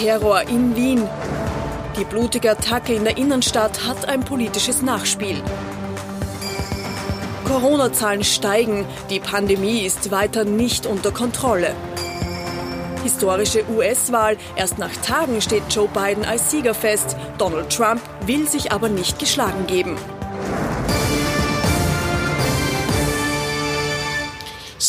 Terror 0.00 0.48
in 0.48 0.74
Wien. 0.76 1.06
Die 1.98 2.04
blutige 2.04 2.52
Attacke 2.52 2.94
in 2.94 3.04
der 3.04 3.18
Innenstadt 3.18 3.86
hat 3.86 4.08
ein 4.08 4.20
politisches 4.20 4.80
Nachspiel. 4.80 5.42
Corona-Zahlen 7.44 8.24
steigen, 8.24 8.86
die 9.10 9.20
Pandemie 9.20 9.80
ist 9.80 10.10
weiter 10.10 10.44
nicht 10.44 10.86
unter 10.86 11.10
Kontrolle. 11.10 11.74
Historische 13.02 13.62
US-Wahl, 13.68 14.38
erst 14.56 14.78
nach 14.78 14.96
Tagen 15.04 15.42
steht 15.42 15.64
Joe 15.68 15.88
Biden 15.88 16.24
als 16.24 16.50
Sieger 16.50 16.72
fest, 16.72 17.14
Donald 17.36 17.68
Trump 17.70 18.00
will 18.24 18.48
sich 18.48 18.72
aber 18.72 18.88
nicht 18.88 19.18
geschlagen 19.18 19.66
geben. 19.66 19.98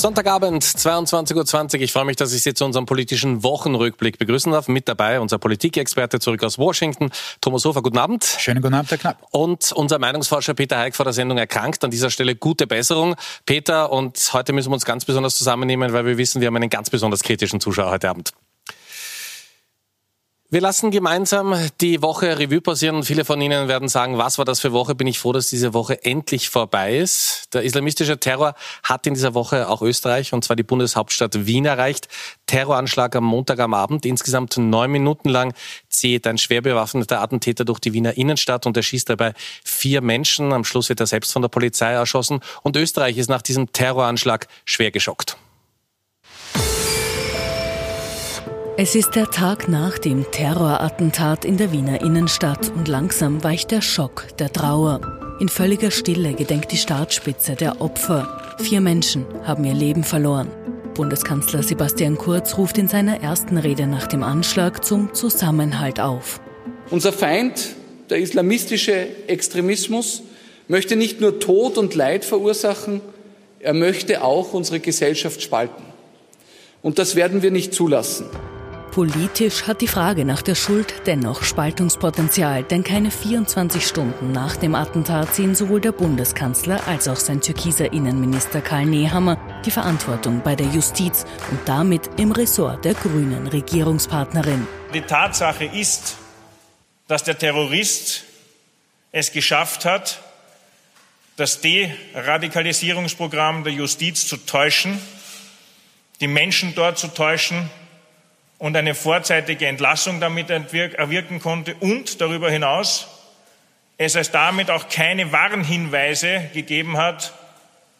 Sonntagabend, 0.02 0.64
22.20 0.64 1.76
Uhr. 1.76 1.82
Ich 1.82 1.92
freue 1.94 2.06
mich, 2.06 2.16
dass 2.16 2.34
ich 2.34 2.42
Sie 2.42 2.56
zu 2.56 2.66
unserem 2.66 2.88
politischen 2.88 3.44
Wochenrückblick 3.44 4.18
begrüßen 4.18 4.52
darf. 4.52 4.68
Mit 4.68 4.88
dabei 4.88 5.20
unser 5.20 5.38
Politikexperte 5.38 6.20
zurück 6.20 6.44
aus 6.44 6.58
Washington, 6.58 7.12
Thomas 7.40 7.66
Hofer. 7.66 7.84
Guten 7.84 8.00
Abend. 8.00 8.26
Schönen 8.26 8.64
guten 8.64 8.73
Abend, 8.73 8.90
Herr 8.90 8.98
Knapp. 8.98 9.28
Und 9.30 9.72
unser 9.73 10.00
Meinungsforscher 10.00 10.56
Peter 10.56 10.80
Heik 10.80 10.95
vor 10.95 11.04
der 11.04 11.14
Sendung 11.14 11.38
erkrankt. 11.38 11.84
An 11.84 11.92
dieser 11.92 12.09
Stelle 12.09 12.36
gute 12.36 12.66
Besserung. 12.66 13.16
Peter, 13.45 13.92
und 13.92 14.18
heute 14.34 14.54
müssen 14.54 14.72
wir 14.72 14.73
uns 14.73 14.86
ganz 14.86 15.06
besonders 15.06 15.38
zusammennehmen, 15.38 15.94
weil 15.94 16.04
wir 16.04 16.18
wissen, 16.18 16.42
wir 16.42 16.48
haben 16.48 16.56
einen 16.56 16.72
ganz 16.72 16.90
besonders 16.90 17.22
kritischen 17.22 17.59
Zuschauer 17.59 17.92
heute 17.92 18.09
Abend. 18.09 18.34
Wir 20.54 20.60
lassen 20.60 20.91
gemeinsam 20.91 21.55
die 21.80 22.02
Woche 22.02 22.38
Revue 22.38 22.59
passieren. 22.59 23.04
Viele 23.04 23.23
von 23.23 23.40
Ihnen 23.40 23.70
werden 23.70 23.88
sagen, 23.88 24.18
was 24.18 24.38
war 24.38 24.44
das 24.44 24.59
für 24.59 24.73
Woche? 24.73 24.96
Bin 24.96 25.08
ich 25.08 25.18
froh, 25.18 25.32
dass 25.32 25.48
diese 25.48 25.73
Woche 25.73 26.04
endlich 26.04 26.50
vorbei 26.50 26.98
ist. 26.98 27.54
Der 27.54 27.64
islamistische 27.64 28.20
Terror 28.20 28.56
hat 28.84 29.08
in 29.08 29.14
dieser 29.14 29.34
Woche 29.34 29.70
auch 29.70 29.82
Österreich, 29.82 30.34
und 30.34 30.44
zwar 30.44 30.58
die 30.58 30.64
Bundeshauptstadt 30.64 31.45
Wien 31.45 31.64
erreicht. 31.64 32.09
Terroranschlag 32.48 33.16
am 33.16 33.23
Montag 33.23 33.62
am 33.62 33.73
Abend. 33.73 34.06
Insgesamt 34.06 34.58
neun 34.58 34.92
Minuten 34.92 35.30
lang 35.30 35.54
zieht 35.88 36.28
ein 36.28 36.38
schwer 36.38 36.62
bewaffneter 36.62 37.22
Attentäter 37.22 37.64
durch 37.64 37.80
die 37.80 37.94
Wiener 37.94 38.18
Innenstadt 38.18 38.66
und 38.66 38.75
erschießt 38.75 39.08
dabei 39.08 39.34
vier 39.64 40.02
Menschen. 40.02 40.52
Am 40.52 40.66
Schluss 40.66 40.90
wird 40.90 41.00
er 41.00 41.08
selbst 41.08 41.31
von 41.31 41.44
der 41.44 41.50
Polizei 41.50 41.94
erschossen. 41.94 42.42
Und 42.62 42.75
Österreich 42.75 43.18
ist 43.18 43.30
nach 43.30 43.42
diesem 43.42 43.72
Terroranschlag 43.72 44.50
schwer 44.66 44.92
geschockt. 44.92 45.38
Es 48.77 48.95
ist 48.95 49.16
der 49.16 49.30
Tag 49.30 49.67
nach 49.67 49.97
dem 49.97 50.25
Terrorattentat 50.31 51.44
in 51.44 51.58
der 51.58 51.73
Wiener 51.73 52.02
Innenstadt 52.02 52.72
und 52.73 52.88
langsam 52.88 53.44
weicht 53.44 53.72
der 53.72 53.81
Schock 53.81 54.28
der 54.39 54.52
Trauer. 54.52 55.02
In 55.41 55.50
völliger 55.50 55.91
Stille 55.91 56.33
gedenkt 56.33 56.72
die 56.72 56.78
Staatsspitze 56.78 57.55
der 57.55 57.81
Opfer. 57.81 58.55
Vier 58.59 58.80
Menschen 58.80 59.25
haben 59.44 59.66
ihr 59.66 59.73
Leben 59.73 60.05
verloren. 60.05 60.47
Bundeskanzler 60.95 61.63
Sebastian 61.63 62.17
Kurz 62.17 62.58
ruft 62.58 62.78
in 62.78 62.88
seiner 62.88 63.22
ersten 63.22 63.58
Rede 63.58 63.88
nach 63.88 64.08
dem 64.08 64.23
Anschlag 64.23 64.85
zum 64.85 65.13
Zusammenhalt 65.13 66.00
auf. 66.00 66.39
Unser 66.89 67.11
Feind, 67.11 67.75
der 68.09 68.19
islamistische 68.19 69.08
Extremismus, 69.28 70.23
möchte 70.69 70.95
nicht 70.95 71.19
nur 71.19 71.41
Tod 71.41 71.78
und 71.78 71.94
Leid 71.94 72.23
verursachen, 72.23 73.02
er 73.59 73.73
möchte 73.73 74.23
auch 74.23 74.53
unsere 74.53 74.80
Gesellschaft 74.80 75.41
spalten. 75.41 75.83
Und 76.81 77.00
das 77.00 77.16
werden 77.16 77.41
wir 77.41 77.52
nicht 77.52 77.73
zulassen. 77.73 78.28
Politisch 78.92 79.67
hat 79.67 79.80
die 79.80 79.88
Frage 79.88 80.25
nach 80.25 80.42
der 80.42 80.56
Schuld 80.56 80.94
dennoch 81.06 81.44
Spaltungspotenzial, 81.44 82.64
denn 82.64 82.84
keine 82.84 83.09
24 83.09 83.88
Stunden 83.88 84.34
nach 84.34 84.58
dem 84.58 84.75
Attentat 84.75 85.34
sehen 85.34 85.56
sowohl 85.56 85.80
der 85.80 85.94
Bundeskanzler 85.94 86.86
als 86.88 87.08
auch 87.08 87.16
sein 87.16 87.39
türkiser 87.39 87.94
Innenminister 87.94 88.59
Karl 88.59 88.86
Nehammer 88.86 89.38
die 89.66 89.72
Verantwortung 89.72 90.42
bei 90.44 90.58
der 90.58 90.67
Justiz 90.67 91.25
und 91.52 91.62
damit 91.66 92.09
im 92.19 92.34
Ressort 92.34 92.84
der 92.84 92.94
grünen 92.94 93.47
Regierungspartnerin. 93.47 94.67
Die 94.94 95.02
Tatsache 95.02 95.64
ist, 95.64 96.17
dass 97.08 97.23
der 97.23 97.38
Terrorist 97.38 98.25
es 99.14 99.31
geschafft 99.31 99.86
hat, 99.86 100.19
das 101.38 101.62
Deradikalisierungsprogramm 101.62 103.63
der 103.63 103.72
Justiz 103.72 104.28
zu 104.28 104.35
täuschen, 104.35 105.00
die 106.19 106.28
Menschen 106.28 106.75
dort 106.75 107.00
zu 107.00 107.08
täuschen, 107.08 107.69
und 108.61 108.77
eine 108.77 108.94
vorzeitige 108.94 109.66
Entlassung 109.66 110.19
damit 110.19 110.51
erwirken 110.51 111.39
konnte 111.39 111.73
und 111.79 112.22
darüber 112.22 112.49
hinaus 112.51 113.07
es 113.97 114.16
als 114.16 114.31
damit 114.31 114.69
auch 114.69 114.88
keine 114.88 115.31
Warnhinweise 115.31 116.49
gegeben 116.53 116.97
hat 116.97 117.33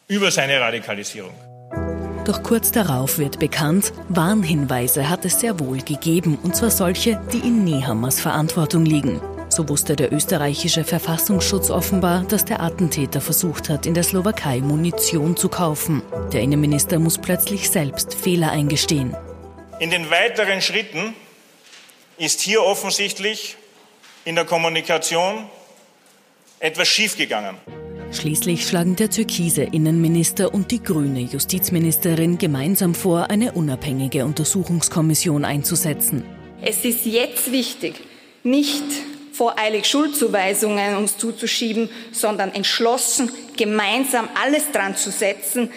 über 0.08 0.30
seine 0.30 0.60
Radikalisierung. 0.60 1.34
Doch 2.26 2.44
kurz 2.44 2.72
darauf 2.72 3.18
wird 3.18 3.40
bekannt, 3.40 3.92
Warnhinweise 4.10 5.10
hat 5.10 5.26
es 5.26 5.40
sehr 5.40 5.60
wohl 5.60 5.80
gegeben, 5.82 6.38
und 6.42 6.56
zwar 6.56 6.70
solche, 6.70 7.20
die 7.34 7.40
in 7.40 7.64
Nehammers 7.64 8.20
Verantwortung 8.20 8.86
liegen. 8.86 9.20
So 9.50 9.68
wusste 9.68 9.96
der 9.96 10.14
österreichische 10.14 10.84
Verfassungsschutz 10.84 11.72
offenbar, 11.72 12.24
dass 12.30 12.46
der 12.46 12.62
Attentäter 12.62 13.20
versucht 13.20 13.70
hat, 13.70 13.88
in 13.88 13.96
der 13.96 14.04
Slowakei 14.04 14.60
Munition 14.60 15.36
zu 15.36 15.50
kaufen. 15.50 16.04
Der 16.32 16.42
Innenminister 16.42 17.00
muss 17.00 17.18
plötzlich 17.18 17.70
selbst 17.70 18.14
Fehler 18.14 18.52
eingestehen. 18.52 19.16
In 19.82 19.90
den 19.90 20.12
weiteren 20.12 20.62
Schritten 20.62 21.16
ist 22.20 22.40
hier 22.40 22.62
offensichtlich 22.62 23.58
in 24.26 24.36
der 24.36 24.46
Kommunikation 24.46 25.50
etwas 26.60 26.88
schiefgegangen. 26.88 27.56
Schließlich 28.12 28.68
schlagen 28.68 28.96
der 28.96 29.10
türkise 29.10 29.64
Innenminister 29.64 30.54
und 30.54 30.70
die 30.70 30.84
grüne 30.84 31.22
Justizministerin 31.22 32.38
gemeinsam 32.38 32.94
vor, 32.94 33.32
eine 33.32 33.54
unabhängige 33.54 34.24
Untersuchungskommission 34.24 35.46
einzusetzen. 35.46 36.26
Es 36.62 36.86
ist 36.86 37.08
jetzt 37.08 37.52
wichtig, 37.52 37.96
nicht 38.44 38.84
voreilig 39.34 39.88
Schuldzuweisungen 39.88 40.96
uns 40.96 41.18
zuzuschieben, 41.18 41.90
sondern 42.12 42.54
entschlossen 42.54 43.32
gemeinsam 43.58 44.30
alles 44.40 44.72
dran 44.72 44.96
zu 44.96 45.10
setzen, 45.10 45.72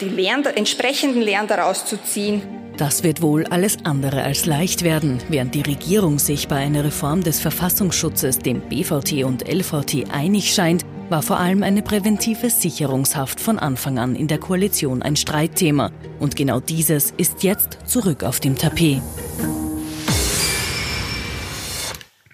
die 0.00 0.08
Lehren, 0.08 0.44
entsprechenden 0.46 1.22
Lehren 1.22 1.46
daraus 1.46 1.84
zu 1.84 2.02
ziehen. 2.02 2.42
Das 2.76 3.02
wird 3.02 3.22
wohl 3.22 3.44
alles 3.46 3.78
andere 3.84 4.22
als 4.22 4.46
leicht 4.46 4.84
werden. 4.84 5.18
Während 5.28 5.54
die 5.56 5.62
Regierung 5.62 6.20
sich 6.20 6.46
bei 6.46 6.56
einer 6.56 6.84
Reform 6.84 7.24
des 7.24 7.40
Verfassungsschutzes, 7.40 8.38
dem 8.38 8.60
BVT 8.60 9.24
und 9.24 9.48
LVT, 9.48 10.12
einig 10.12 10.54
scheint, 10.54 10.84
war 11.08 11.22
vor 11.22 11.40
allem 11.40 11.64
eine 11.64 11.82
präventive 11.82 12.50
Sicherungshaft 12.50 13.40
von 13.40 13.58
Anfang 13.58 13.98
an 13.98 14.14
in 14.14 14.28
der 14.28 14.38
Koalition 14.38 15.02
ein 15.02 15.16
Streitthema. 15.16 15.90
Und 16.20 16.36
genau 16.36 16.60
dieses 16.60 17.12
ist 17.16 17.42
jetzt 17.42 17.78
zurück 17.86 18.22
auf 18.22 18.38
dem 18.38 18.56
Tapet. 18.56 19.00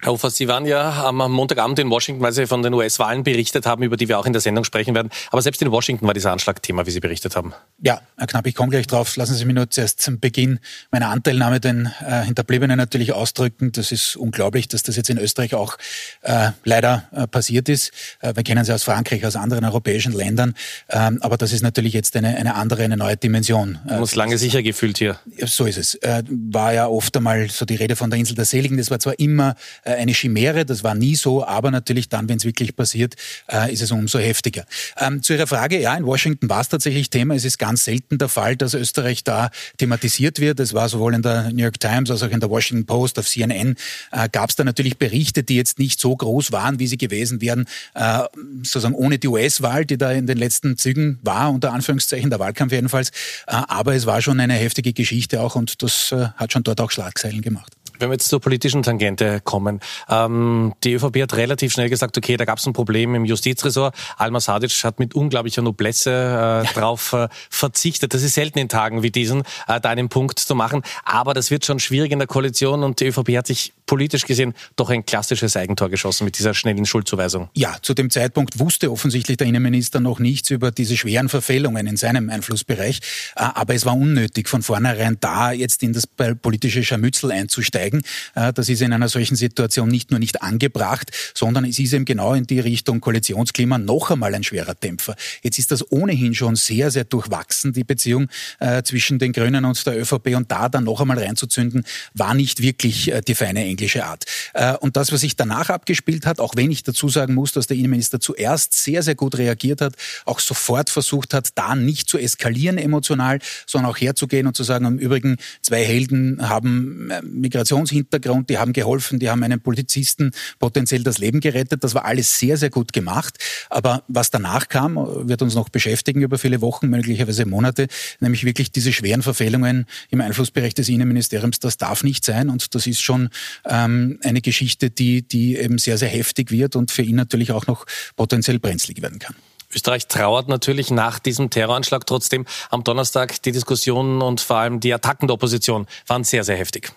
Herr 0.05 0.11
Hofer, 0.11 0.29
Sie 0.29 0.47
waren 0.47 0.67
ja 0.67 1.03
am 1.03 1.17
Montagabend 1.31 1.79
in 1.79 1.89
Washington, 1.89 2.21
weil 2.21 2.31
Sie 2.31 2.45
von 2.45 2.61
den 2.61 2.75
US-Wahlen 2.75 3.23
berichtet 3.23 3.65
haben, 3.65 3.81
über 3.81 3.97
die 3.97 4.07
wir 4.07 4.19
auch 4.19 4.27
in 4.27 4.33
der 4.33 4.39
Sendung 4.39 4.63
sprechen 4.63 4.93
werden. 4.93 5.09
Aber 5.31 5.41
selbst 5.41 5.63
in 5.63 5.71
Washington 5.71 6.05
war 6.05 6.13
dieser 6.13 6.31
Anschlag 6.31 6.61
Thema, 6.61 6.85
wie 6.85 6.91
Sie 6.91 6.99
berichtet 6.99 7.35
haben. 7.35 7.53
Ja, 7.81 8.01
Herr 8.15 8.27
Knapp, 8.27 8.45
ich 8.45 8.53
komme 8.53 8.69
gleich 8.69 8.85
drauf. 8.85 9.15
Lassen 9.15 9.33
Sie 9.33 9.45
mich 9.45 9.55
nur 9.55 9.67
zuerst 9.67 9.99
zum 9.99 10.19
Beginn 10.19 10.59
meiner 10.91 11.09
Anteilnahme 11.09 11.59
den 11.59 11.91
äh, 12.07 12.21
Hinterbliebenen 12.23 12.77
natürlich 12.77 13.13
ausdrücken. 13.13 13.71
Das 13.71 13.91
ist 13.91 14.15
unglaublich, 14.15 14.67
dass 14.67 14.83
das 14.83 14.95
jetzt 14.95 15.09
in 15.09 15.17
Österreich 15.17 15.55
auch 15.55 15.75
äh, 16.21 16.51
leider 16.63 17.05
äh, 17.11 17.25
passiert 17.25 17.67
ist. 17.67 17.91
Äh, 18.19 18.35
wir 18.35 18.43
kennen 18.43 18.63
sie 18.63 18.75
aus 18.75 18.83
Frankreich, 18.83 19.25
aus 19.25 19.35
anderen 19.35 19.65
europäischen 19.65 20.13
Ländern. 20.13 20.53
Ähm, 20.87 21.17
aber 21.21 21.35
das 21.37 21.51
ist 21.51 21.63
natürlich 21.63 21.93
jetzt 21.93 22.15
eine, 22.15 22.37
eine 22.37 22.53
andere, 22.53 22.83
eine 22.83 22.95
neue 22.95 23.17
Dimension. 23.17 23.79
Haben 23.89 24.01
uns 24.01 24.13
lange 24.13 24.37
sicher 24.37 24.61
gefühlt 24.61 24.99
hier. 24.99 25.19
So 25.47 25.65
ist 25.65 25.79
es. 25.79 25.95
Äh, 25.95 26.21
war 26.29 26.73
ja 26.73 26.85
oft 26.85 27.17
einmal 27.17 27.49
so 27.49 27.65
die 27.65 27.75
Rede 27.75 27.95
von 27.95 28.11
der 28.11 28.19
Insel 28.19 28.35
der 28.35 28.45
Seligen. 28.45 28.77
Das 28.77 28.91
war 28.91 28.99
zwar 28.99 29.17
immer 29.17 29.55
äh, 29.83 29.94
eine 29.95 30.13
Chimäre, 30.13 30.65
das 30.65 30.83
war 30.83 30.95
nie 30.95 31.15
so, 31.15 31.45
aber 31.45 31.71
natürlich 31.71 32.09
dann, 32.09 32.29
wenn 32.29 32.37
es 32.37 32.45
wirklich 32.45 32.75
passiert, 32.75 33.15
äh, 33.51 33.71
ist 33.73 33.81
es 33.81 33.91
umso 33.91 34.19
heftiger. 34.19 34.65
Ähm, 34.97 35.21
zu 35.21 35.33
Ihrer 35.33 35.47
Frage, 35.47 35.79
ja, 35.79 35.95
in 35.95 36.05
Washington 36.05 36.49
war 36.49 36.61
es 36.61 36.69
tatsächlich 36.69 37.09
Thema. 37.09 37.35
Es 37.35 37.45
ist 37.45 37.57
ganz 37.57 37.85
selten 37.85 38.17
der 38.17 38.29
Fall, 38.29 38.55
dass 38.55 38.73
Österreich 38.73 39.23
da 39.23 39.49
thematisiert 39.77 40.39
wird. 40.39 40.59
Es 40.59 40.73
war 40.73 40.89
sowohl 40.89 41.13
in 41.13 41.21
der 41.21 41.51
New 41.51 41.63
York 41.63 41.79
Times 41.79 42.11
als 42.11 42.23
auch 42.23 42.29
in 42.29 42.39
der 42.39 42.49
Washington 42.49 42.85
Post, 42.85 43.19
auf 43.19 43.27
CNN 43.27 43.75
äh, 44.11 44.29
gab 44.29 44.49
es 44.49 44.55
da 44.55 44.63
natürlich 44.63 44.97
Berichte, 44.97 45.43
die 45.43 45.55
jetzt 45.55 45.79
nicht 45.79 45.99
so 45.99 46.15
groß 46.15 46.51
waren, 46.51 46.79
wie 46.79 46.87
sie 46.87 46.97
gewesen 46.97 47.41
wären, 47.41 47.65
äh, 47.93 48.19
sozusagen 48.63 48.95
ohne 48.95 49.19
die 49.19 49.27
US-Wahl, 49.27 49.85
die 49.85 49.97
da 49.97 50.11
in 50.11 50.27
den 50.27 50.37
letzten 50.37 50.77
Zügen 50.77 51.19
war, 51.21 51.51
unter 51.51 51.73
Anführungszeichen, 51.73 52.29
der 52.29 52.39
Wahlkampf 52.39 52.71
jedenfalls. 52.71 53.09
Äh, 53.47 53.61
aber 53.67 53.95
es 53.95 54.05
war 54.05 54.21
schon 54.21 54.39
eine 54.39 54.53
heftige 54.53 54.93
Geschichte 54.93 55.41
auch 55.41 55.55
und 55.55 55.81
das 55.81 56.11
äh, 56.11 56.27
hat 56.35 56.53
schon 56.53 56.63
dort 56.63 56.81
auch 56.81 56.91
Schlagzeilen 56.91 57.41
gemacht. 57.41 57.73
Wenn 57.99 58.09
wir 58.09 58.13
jetzt 58.13 58.27
zur 58.27 58.39
politischen 58.39 58.83
Tangente 58.83 59.41
kommen. 59.43 59.79
Ähm, 60.09 60.73
die 60.83 60.93
ÖVP 60.93 61.21
hat 61.21 61.35
relativ 61.35 61.73
schnell 61.73 61.89
gesagt, 61.89 62.17
okay, 62.17 62.37
da 62.37 62.45
gab 62.45 62.57
es 62.57 62.65
ein 62.65 62.73
Problem 62.73 63.15
im 63.15 63.25
Justizressort. 63.25 63.95
Alma 64.17 64.39
Sadic 64.39 64.71
hat 64.83 64.99
mit 64.99 65.15
unglaublicher 65.15 65.61
Noblesse 65.61 66.63
äh, 66.65 66.73
drauf 66.73 67.13
äh, 67.13 67.27
verzichtet. 67.49 68.13
Das 68.13 68.23
ist 68.23 68.33
selten 68.33 68.59
in 68.59 68.69
Tagen 68.69 69.03
wie 69.03 69.11
diesen, 69.11 69.43
äh, 69.67 69.79
da 69.79 69.89
einen 69.89 70.09
Punkt 70.09 70.39
zu 70.39 70.55
machen. 70.55 70.81
Aber 71.03 71.33
das 71.33 71.51
wird 71.51 71.65
schon 71.65 71.79
schwierig 71.79 72.11
in 72.11 72.19
der 72.19 72.27
Koalition 72.27 72.83
und 72.83 72.99
die 72.99 73.07
ÖVP 73.07 73.37
hat 73.37 73.47
sich 73.47 73.73
politisch 73.85 74.25
gesehen 74.25 74.53
doch 74.75 74.89
ein 74.89 75.05
klassisches 75.05 75.55
Eigentor 75.55 75.89
geschossen 75.89 76.25
mit 76.25 76.37
dieser 76.37 76.53
schnellen 76.53 76.85
Schuldzuweisung. 76.85 77.49
Ja, 77.53 77.75
zu 77.81 77.93
dem 77.93 78.09
Zeitpunkt 78.09 78.59
wusste 78.59 78.91
offensichtlich 78.91 79.37
der 79.37 79.47
Innenminister 79.47 79.99
noch 79.99 80.19
nichts 80.19 80.49
über 80.49 80.71
diese 80.71 80.97
schweren 80.97 81.29
Verfehlungen 81.29 81.87
in 81.87 81.97
seinem 81.97 82.29
Einflussbereich. 82.29 82.99
Äh, 83.35 83.43
aber 83.55 83.75
es 83.75 83.85
war 83.85 83.95
unnötig, 83.95 84.49
von 84.49 84.61
vornherein 84.61 85.17
da 85.19 85.51
jetzt 85.51 85.83
in 85.83 85.93
das 85.93 86.07
politische 86.07 86.83
Scharmützel 86.83 87.31
einzusteigen. 87.31 88.01
Äh, 88.33 88.53
das 88.53 88.69
ist 88.69 88.81
in 88.81 88.93
einer 88.93 89.09
solchen 89.09 89.35
Situation 89.35 89.89
nicht 89.89 90.11
nur 90.11 90.19
nicht 90.19 90.41
angebracht, 90.41 91.11
sondern 91.33 91.65
es 91.65 91.79
ist 91.79 91.93
eben 91.93 92.05
genau 92.05 92.33
in 92.33 92.47
die 92.47 92.59
Richtung 92.59 93.01
Koalitionsklima 93.01 93.77
noch 93.77 94.11
einmal 94.11 94.33
ein 94.33 94.43
schwerer 94.43 94.75
Dämpfer. 94.75 95.15
Jetzt 95.43 95.59
ist 95.59 95.71
das 95.71 95.91
ohnehin 95.91 96.33
schon 96.33 96.55
sehr, 96.55 96.91
sehr 96.91 97.03
durchwachsen, 97.03 97.73
die 97.73 97.83
Beziehung 97.83 98.29
äh, 98.59 98.83
zwischen 98.83 99.19
den 99.19 99.31
Grünen 99.33 99.65
und 99.65 99.85
der 99.85 99.99
ÖVP 99.99 100.35
und 100.35 100.51
da 100.51 100.69
dann 100.69 100.85
noch 100.85 101.01
einmal 101.01 101.19
reinzuzünden, 101.19 101.83
war 102.13 102.33
nicht 102.33 102.61
wirklich 102.61 103.11
die 103.27 103.35
feine 103.35 103.74
englische 103.75 104.05
Art. 104.05 104.23
Äh, 104.53 104.73
und 104.77 104.95
das, 104.95 105.11
was 105.11 105.21
sich 105.21 105.35
danach 105.35 105.69
abgespielt 105.69 106.25
hat, 106.25 106.39
auch 106.39 106.55
wenn 106.55 106.71
ich 106.71 106.83
dazu 106.83 107.09
sagen 107.09 107.33
muss, 107.33 107.51
dass 107.51 107.67
der 107.67 107.75
Innenminister 107.75 108.19
zuerst 108.19 108.73
sehr, 108.73 109.03
sehr 109.03 109.15
gut 109.15 109.37
reagiert 109.37 109.81
hat, 109.81 109.95
auch 110.23 110.39
sofort 110.39 110.89
versucht 110.89 111.33
hat, 111.33 111.49
da 111.55 111.75
nicht 111.75 112.07
zu 112.07 112.17
eskalieren 112.17 112.77
emotional, 112.77 113.39
sondern 113.67 113.91
auch 113.91 113.97
herzugehen 113.97 114.47
und 114.47 114.55
zu 114.55 114.63
sagen, 114.63 114.85
im 114.85 114.97
Übrigen, 114.97 115.37
zwei 115.61 115.83
Helden 115.83 116.47
haben 116.47 117.11
äh, 117.11 117.21
Migrationshintergrund, 117.21 118.49
die 118.49 118.57
haben 118.57 118.71
geholfen, 118.71 119.19
die 119.19 119.29
haben 119.29 119.43
einen 119.43 119.59
Polizisten 119.59 120.31
potenziell 120.59 121.03
das 121.03 121.17
Leben 121.17 121.41
gerettet. 121.41 121.83
Das 121.83 121.93
war 121.93 122.05
alles 122.05 122.39
sehr, 122.39 122.55
sehr 122.57 122.69
gut 122.69 122.93
gemacht. 122.93 123.37
Aber 123.69 124.03
was 124.07 124.31
danach 124.31 124.69
kam, 124.69 124.95
wird 125.27 125.41
uns 125.41 125.55
noch 125.55 125.67
beschäftigen 125.69 126.21
über 126.21 126.37
viele 126.37 126.61
Wochen, 126.61 126.87
möglicherweise 126.87 127.45
Monate, 127.45 127.87
nämlich 128.21 128.45
wirklich 128.45 128.71
diese 128.71 128.93
schweren 128.93 129.21
Verfehlungen 129.21 129.85
im 130.09 130.21
Einflussbereich 130.21 130.73
des 130.73 130.87
Innenministeriums. 130.87 131.59
Das 131.59 131.77
darf 131.77 132.03
nicht 132.03 132.23
sein 132.23 132.49
und 132.49 132.73
das 132.73 132.87
ist 132.87 133.01
schon 133.01 133.29
ähm, 133.67 134.19
eine 134.23 134.41
Geschichte, 134.41 134.89
die, 134.89 135.21
die 135.27 135.57
eben 135.57 135.77
sehr, 135.77 135.97
sehr 135.97 136.09
heftig 136.09 136.51
wird 136.51 136.75
und 136.75 136.91
für 136.91 137.01
ihn 137.01 137.15
natürlich 137.15 137.51
auch 137.51 137.67
noch 137.67 137.85
potenziell 138.15 138.59
brenzlig 138.59 139.01
werden 139.01 139.19
kann. 139.19 139.35
Österreich 139.73 140.07
trauert 140.07 140.47
natürlich 140.47 140.89
nach 140.91 141.19
diesem 141.19 141.49
Terroranschlag 141.49 142.05
trotzdem. 142.05 142.45
Am 142.69 142.83
Donnerstag 142.83 143.41
die 143.41 143.51
Diskussionen 143.51 144.21
und 144.21 144.39
vor 144.41 144.57
allem 144.57 144.79
die 144.79 144.93
Attacken 144.93 145.27
der 145.27 145.33
Opposition 145.33 145.85
waren 146.07 146.23
sehr, 146.23 146.43
sehr 146.43 146.55
heftig. 146.55 146.91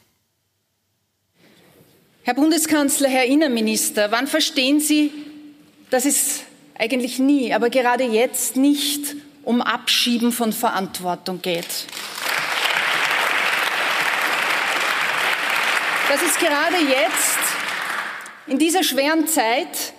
Herr 2.23 2.35
Bundeskanzler, 2.35 3.09
Herr 3.09 3.25
Innenminister, 3.25 4.11
wann 4.11 4.27
verstehen 4.27 4.81
Sie, 4.81 5.11
dass 5.91 6.05
es 6.05 6.41
eigentlich 6.79 7.19
nie, 7.19 7.55
aber 7.55 7.71
gerade 7.71 8.05
jetzt 8.05 8.57
nicht 8.57 9.17
um 9.43 9.63
Abschieben 9.63 10.31
von 10.31 10.53
Verantwortung 10.53 11.41
geht? 11.41 11.87
Dass 16.09 16.23
es 16.23 16.39
gerade 16.39 16.77
jetzt, 16.77 17.39
in 18.47 18.59
dieser 18.59 18.83
schweren 18.83 19.29
Zeit, 19.29 19.93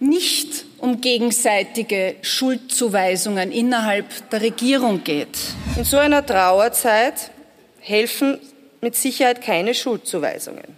nicht 0.00 0.64
um 0.78 1.00
gegenseitige 1.00 2.16
Schuldzuweisungen 2.20 3.52
innerhalb 3.52 4.28
der 4.30 4.42
Regierung 4.42 5.04
geht. 5.04 5.38
In 5.76 5.84
so 5.84 5.98
einer 5.98 6.26
Trauerzeit 6.26 7.30
helfen 7.78 8.40
mit 8.80 8.96
Sicherheit 8.96 9.40
keine 9.40 9.74
Schuldzuweisungen. 9.74 10.76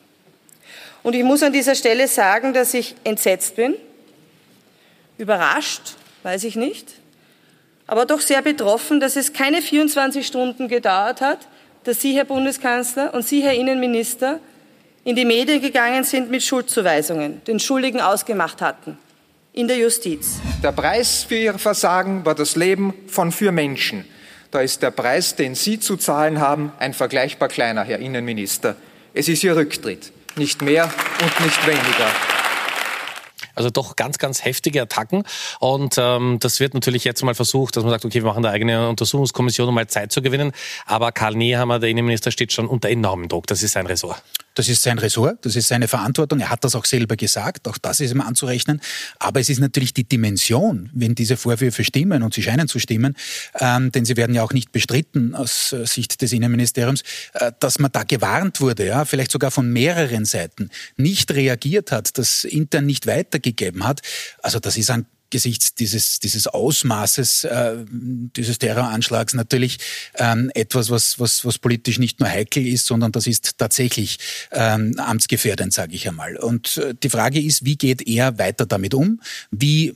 Und 1.02 1.14
ich 1.14 1.24
muss 1.24 1.42
an 1.42 1.52
dieser 1.52 1.74
Stelle 1.74 2.06
sagen, 2.06 2.52
dass 2.52 2.74
ich 2.74 2.94
entsetzt 3.04 3.56
bin, 3.56 3.74
überrascht, 5.16 5.94
weiß 6.22 6.44
ich 6.44 6.56
nicht, 6.56 6.92
aber 7.86 8.04
doch 8.04 8.20
sehr 8.20 8.42
betroffen, 8.42 9.00
dass 9.00 9.16
es 9.16 9.32
keine 9.32 9.62
24 9.62 10.26
Stunden 10.26 10.68
gedauert 10.68 11.22
hat, 11.22 11.48
dass 11.84 12.02
Sie, 12.02 12.14
Herr 12.14 12.26
Bundeskanzler, 12.26 13.14
und 13.14 13.26
Sie, 13.26 13.42
Herr 13.42 13.54
Innenminister, 13.54 14.40
in 15.08 15.16
die 15.16 15.24
Medien 15.24 15.62
gegangen 15.62 16.04
sind 16.04 16.30
mit 16.30 16.42
Schuldzuweisungen, 16.42 17.42
den 17.46 17.58
Schuldigen 17.60 17.98
ausgemacht 17.98 18.60
hatten 18.60 18.98
in 19.54 19.66
der 19.66 19.78
Justiz. 19.78 20.38
Der 20.62 20.70
Preis 20.70 21.24
für 21.26 21.38
Ihr 21.38 21.58
Versagen 21.58 22.26
war 22.26 22.34
das 22.34 22.56
Leben 22.56 22.92
von 23.06 23.32
vier 23.32 23.50
Menschen. 23.50 24.04
Da 24.50 24.60
ist 24.60 24.82
der 24.82 24.90
Preis, 24.90 25.34
den 25.34 25.54
Sie 25.54 25.80
zu 25.80 25.96
zahlen 25.96 26.40
haben, 26.40 26.72
ein 26.78 26.92
vergleichbar 26.92 27.48
kleiner, 27.48 27.84
Herr 27.84 28.00
Innenminister. 28.00 28.76
Es 29.14 29.28
ist 29.28 29.42
Ihr 29.42 29.56
Rücktritt, 29.56 30.12
nicht 30.36 30.60
mehr 30.60 30.84
und 30.84 31.40
nicht 31.40 31.66
weniger. 31.66 32.06
Also 33.54 33.70
doch 33.70 33.96
ganz, 33.96 34.18
ganz 34.18 34.44
heftige 34.44 34.82
Attacken. 34.82 35.24
Und 35.58 35.96
ähm, 35.96 36.36
das 36.38 36.60
wird 36.60 36.74
natürlich 36.74 37.04
jetzt 37.04 37.24
mal 37.24 37.34
versucht, 37.34 37.76
dass 37.76 37.82
man 37.82 37.92
sagt, 37.92 38.04
okay, 38.04 38.22
wir 38.22 38.26
machen 38.26 38.44
eine 38.44 38.54
eigene 38.54 38.90
Untersuchungskommission, 38.90 39.70
um 39.70 39.74
mal 39.74 39.86
Zeit 39.86 40.12
zu 40.12 40.20
gewinnen. 40.20 40.52
Aber 40.84 41.12
Karl 41.12 41.34
Nehammer, 41.34 41.78
der 41.78 41.88
Innenminister, 41.88 42.30
steht 42.30 42.52
schon 42.52 42.68
unter 42.68 42.90
enormem 42.90 43.30
Druck. 43.30 43.46
Das 43.46 43.62
ist 43.62 43.72
sein 43.72 43.86
Ressort. 43.86 44.22
Das 44.58 44.68
ist 44.68 44.82
sein 44.82 44.98
Ressort, 44.98 45.46
das 45.46 45.54
ist 45.54 45.68
seine 45.68 45.86
Verantwortung. 45.86 46.40
Er 46.40 46.50
hat 46.50 46.64
das 46.64 46.74
auch 46.74 46.84
selber 46.84 47.14
gesagt, 47.14 47.68
auch 47.68 47.78
das 47.78 48.00
ist 48.00 48.10
ihm 48.10 48.20
anzurechnen. 48.20 48.80
Aber 49.20 49.38
es 49.38 49.48
ist 49.50 49.60
natürlich 49.60 49.94
die 49.94 50.02
Dimension, 50.02 50.90
wenn 50.92 51.14
diese 51.14 51.36
Vorwürfe 51.36 51.84
stimmen 51.84 52.24
und 52.24 52.34
sie 52.34 52.42
scheinen 52.42 52.66
zu 52.66 52.80
stimmen, 52.80 53.14
ähm, 53.60 53.92
denn 53.92 54.04
sie 54.04 54.16
werden 54.16 54.34
ja 54.34 54.42
auch 54.42 54.52
nicht 54.52 54.72
bestritten 54.72 55.36
aus 55.36 55.72
äh, 55.72 55.86
Sicht 55.86 56.22
des 56.22 56.32
Innenministeriums, 56.32 57.02
äh, 57.34 57.52
dass 57.60 57.78
man 57.78 57.92
da 57.92 58.02
gewarnt 58.02 58.60
wurde, 58.60 58.84
ja, 58.84 59.04
vielleicht 59.04 59.30
sogar 59.30 59.52
von 59.52 59.72
mehreren 59.72 60.24
Seiten, 60.24 60.70
nicht 60.96 61.30
reagiert 61.30 61.92
hat, 61.92 62.18
das 62.18 62.42
intern 62.42 62.84
nicht 62.84 63.06
weitergegeben 63.06 63.86
hat. 63.86 64.00
Also 64.42 64.58
das 64.58 64.76
ist 64.76 64.90
ein 64.90 65.06
angesichts 65.28 65.74
dieses, 65.74 66.20
dieses 66.20 66.46
Ausmaßes 66.46 67.44
äh, 67.44 67.76
dieses 67.90 68.58
Terroranschlags 68.58 69.34
natürlich 69.34 69.78
ähm, 70.14 70.50
etwas, 70.54 70.90
was, 70.90 71.20
was, 71.20 71.44
was 71.44 71.58
politisch 71.58 71.98
nicht 71.98 72.18
nur 72.18 72.30
heikel 72.30 72.66
ist, 72.66 72.86
sondern 72.86 73.12
das 73.12 73.26
ist 73.26 73.58
tatsächlich 73.58 74.18
ähm, 74.52 74.98
amtsgefährdend, 74.98 75.72
sage 75.72 75.94
ich 75.94 76.08
einmal. 76.08 76.36
Und 76.36 76.78
äh, 76.78 76.94
die 77.02 77.10
Frage 77.10 77.40
ist, 77.40 77.64
wie 77.64 77.76
geht 77.76 78.06
er 78.08 78.38
weiter 78.38 78.64
damit 78.64 78.94
um? 78.94 79.20
Wie 79.50 79.94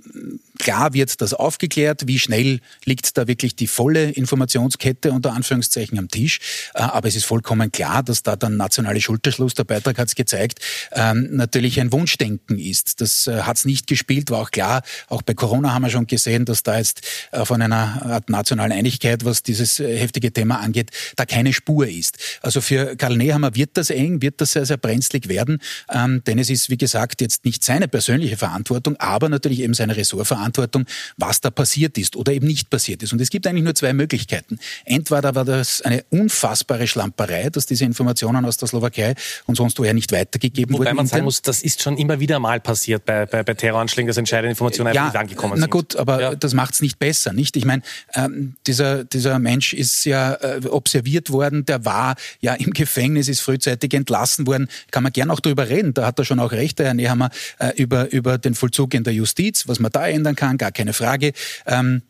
klar 0.58 0.92
wird 0.92 1.20
das 1.20 1.32
aufgeklärt? 1.34 2.06
Wie 2.06 2.18
schnell 2.18 2.60
liegt 2.84 3.16
da 3.16 3.26
wirklich 3.26 3.56
die 3.56 3.66
volle 3.66 4.10
Informationskette 4.10 5.12
unter 5.12 5.32
Anführungszeichen 5.32 5.98
am 5.98 6.08
Tisch? 6.08 6.40
Äh, 6.74 6.82
aber 6.82 7.08
es 7.08 7.16
ist 7.16 7.24
vollkommen 7.24 7.72
klar, 7.72 8.02
dass 8.02 8.22
da 8.22 8.36
dann 8.36 8.58
nationale 8.58 9.00
Schulterschluss, 9.00 9.54
der 9.54 9.64
Beitrag 9.64 9.98
hat 9.98 10.08
es 10.08 10.14
gezeigt, 10.14 10.60
ähm, 10.92 11.28
natürlich 11.32 11.80
ein 11.80 11.90
Wunschdenken 11.90 12.58
ist. 12.58 13.00
Das 13.00 13.26
äh, 13.26 13.42
hat 13.42 13.56
es 13.56 13.64
nicht 13.64 13.86
gespielt, 13.86 14.30
war 14.30 14.40
auch 14.40 14.50
klar, 14.50 14.82
auch 15.08 15.21
auch 15.22 15.24
bei 15.24 15.34
Corona 15.34 15.72
haben 15.72 15.82
wir 15.82 15.90
schon 15.90 16.06
gesehen, 16.06 16.44
dass 16.44 16.62
da 16.62 16.78
jetzt 16.78 17.02
äh, 17.30 17.44
von 17.44 17.62
einer 17.62 18.02
Art 18.04 18.28
nationalen 18.28 18.72
Einigkeit, 18.72 19.24
was 19.24 19.42
dieses 19.42 19.80
äh, 19.80 19.96
heftige 19.96 20.32
Thema 20.32 20.60
angeht, 20.60 20.90
da 21.16 21.24
keine 21.24 21.52
Spur 21.52 21.86
ist. 21.86 22.18
Also 22.42 22.60
für 22.60 22.96
Karl 22.96 23.16
Nehammer 23.16 23.54
wird 23.54 23.70
das 23.74 23.90
eng, 23.90 24.20
wird 24.22 24.40
das 24.40 24.52
sehr, 24.52 24.66
sehr 24.66 24.76
brenzlig 24.76 25.28
werden, 25.28 25.60
ähm, 25.92 26.22
denn 26.26 26.38
es 26.38 26.50
ist, 26.50 26.70
wie 26.70 26.76
gesagt, 26.76 27.20
jetzt 27.20 27.44
nicht 27.44 27.62
seine 27.62 27.88
persönliche 27.88 28.36
Verantwortung, 28.36 28.96
aber 28.96 29.28
natürlich 29.28 29.60
eben 29.60 29.74
seine 29.74 29.96
Ressortverantwortung, 29.96 30.86
was 31.16 31.40
da 31.40 31.50
passiert 31.50 31.98
ist 31.98 32.16
oder 32.16 32.32
eben 32.32 32.46
nicht 32.46 32.70
passiert 32.70 33.02
ist. 33.02 33.12
Und 33.12 33.20
es 33.20 33.30
gibt 33.30 33.46
eigentlich 33.46 33.64
nur 33.64 33.74
zwei 33.74 33.92
Möglichkeiten. 33.92 34.58
Entweder 34.84 35.34
war 35.34 35.44
das 35.44 35.82
eine 35.82 36.04
unfassbare 36.10 36.86
Schlamperei, 36.86 37.50
dass 37.50 37.66
diese 37.66 37.84
Informationen 37.84 38.44
aus 38.44 38.56
der 38.56 38.68
Slowakei 38.68 39.14
und 39.46 39.56
sonst 39.56 39.78
woher 39.78 39.94
nicht 39.94 40.12
weitergegeben 40.12 40.74
Wobei 40.74 40.86
wurden. 40.86 40.90
Wobei 40.90 40.94
man 40.94 41.06
sagen 41.06 41.24
muss, 41.24 41.42
das 41.42 41.62
ist 41.62 41.82
schon 41.82 41.96
immer 41.96 42.18
wieder 42.18 42.38
mal 42.38 42.60
passiert 42.60 43.04
bei, 43.04 43.26
bei, 43.26 43.42
bei 43.42 43.54
Terroranschlägen, 43.54 44.08
dass 44.08 44.16
entscheidende 44.16 44.50
Informationen 44.50 44.94
ja, 44.94 45.11
angekommen 45.16 45.54
sind. 45.54 45.60
Na 45.60 45.66
gut, 45.66 45.96
aber 45.96 46.20
ja. 46.20 46.34
das 46.34 46.54
macht 46.54 46.74
es 46.74 46.82
nicht 46.82 46.98
besser, 46.98 47.32
nicht? 47.32 47.56
Ich 47.56 47.64
meine, 47.64 47.82
ähm, 48.14 48.54
dieser, 48.66 49.04
dieser 49.04 49.38
Mensch 49.38 49.72
ist 49.72 50.04
ja 50.04 50.34
äh, 50.34 50.60
observiert 50.66 51.30
worden, 51.30 51.64
der 51.64 51.84
war 51.84 52.16
ja 52.40 52.54
im 52.54 52.72
Gefängnis, 52.72 53.28
ist 53.28 53.40
frühzeitig 53.40 53.94
entlassen 53.94 54.46
worden. 54.46 54.68
Kann 54.90 55.02
man 55.02 55.12
gern 55.12 55.30
auch 55.30 55.40
darüber 55.40 55.68
reden. 55.68 55.94
Da 55.94 56.06
hat 56.06 56.18
er 56.18 56.24
schon 56.24 56.40
auch 56.40 56.52
recht, 56.52 56.80
Herr 56.80 56.94
Nehammer, 56.94 57.30
äh, 57.58 57.72
über, 57.76 58.12
über 58.12 58.38
den 58.38 58.54
Vollzug 58.54 58.94
in 58.94 59.04
der 59.04 59.12
Justiz, 59.12 59.68
was 59.68 59.80
man 59.80 59.92
da 59.92 60.06
ändern 60.06 60.36
kann, 60.36 60.58
gar 60.58 60.72
keine 60.72 60.92
Frage. 60.92 61.32
Ähm, 61.66 62.02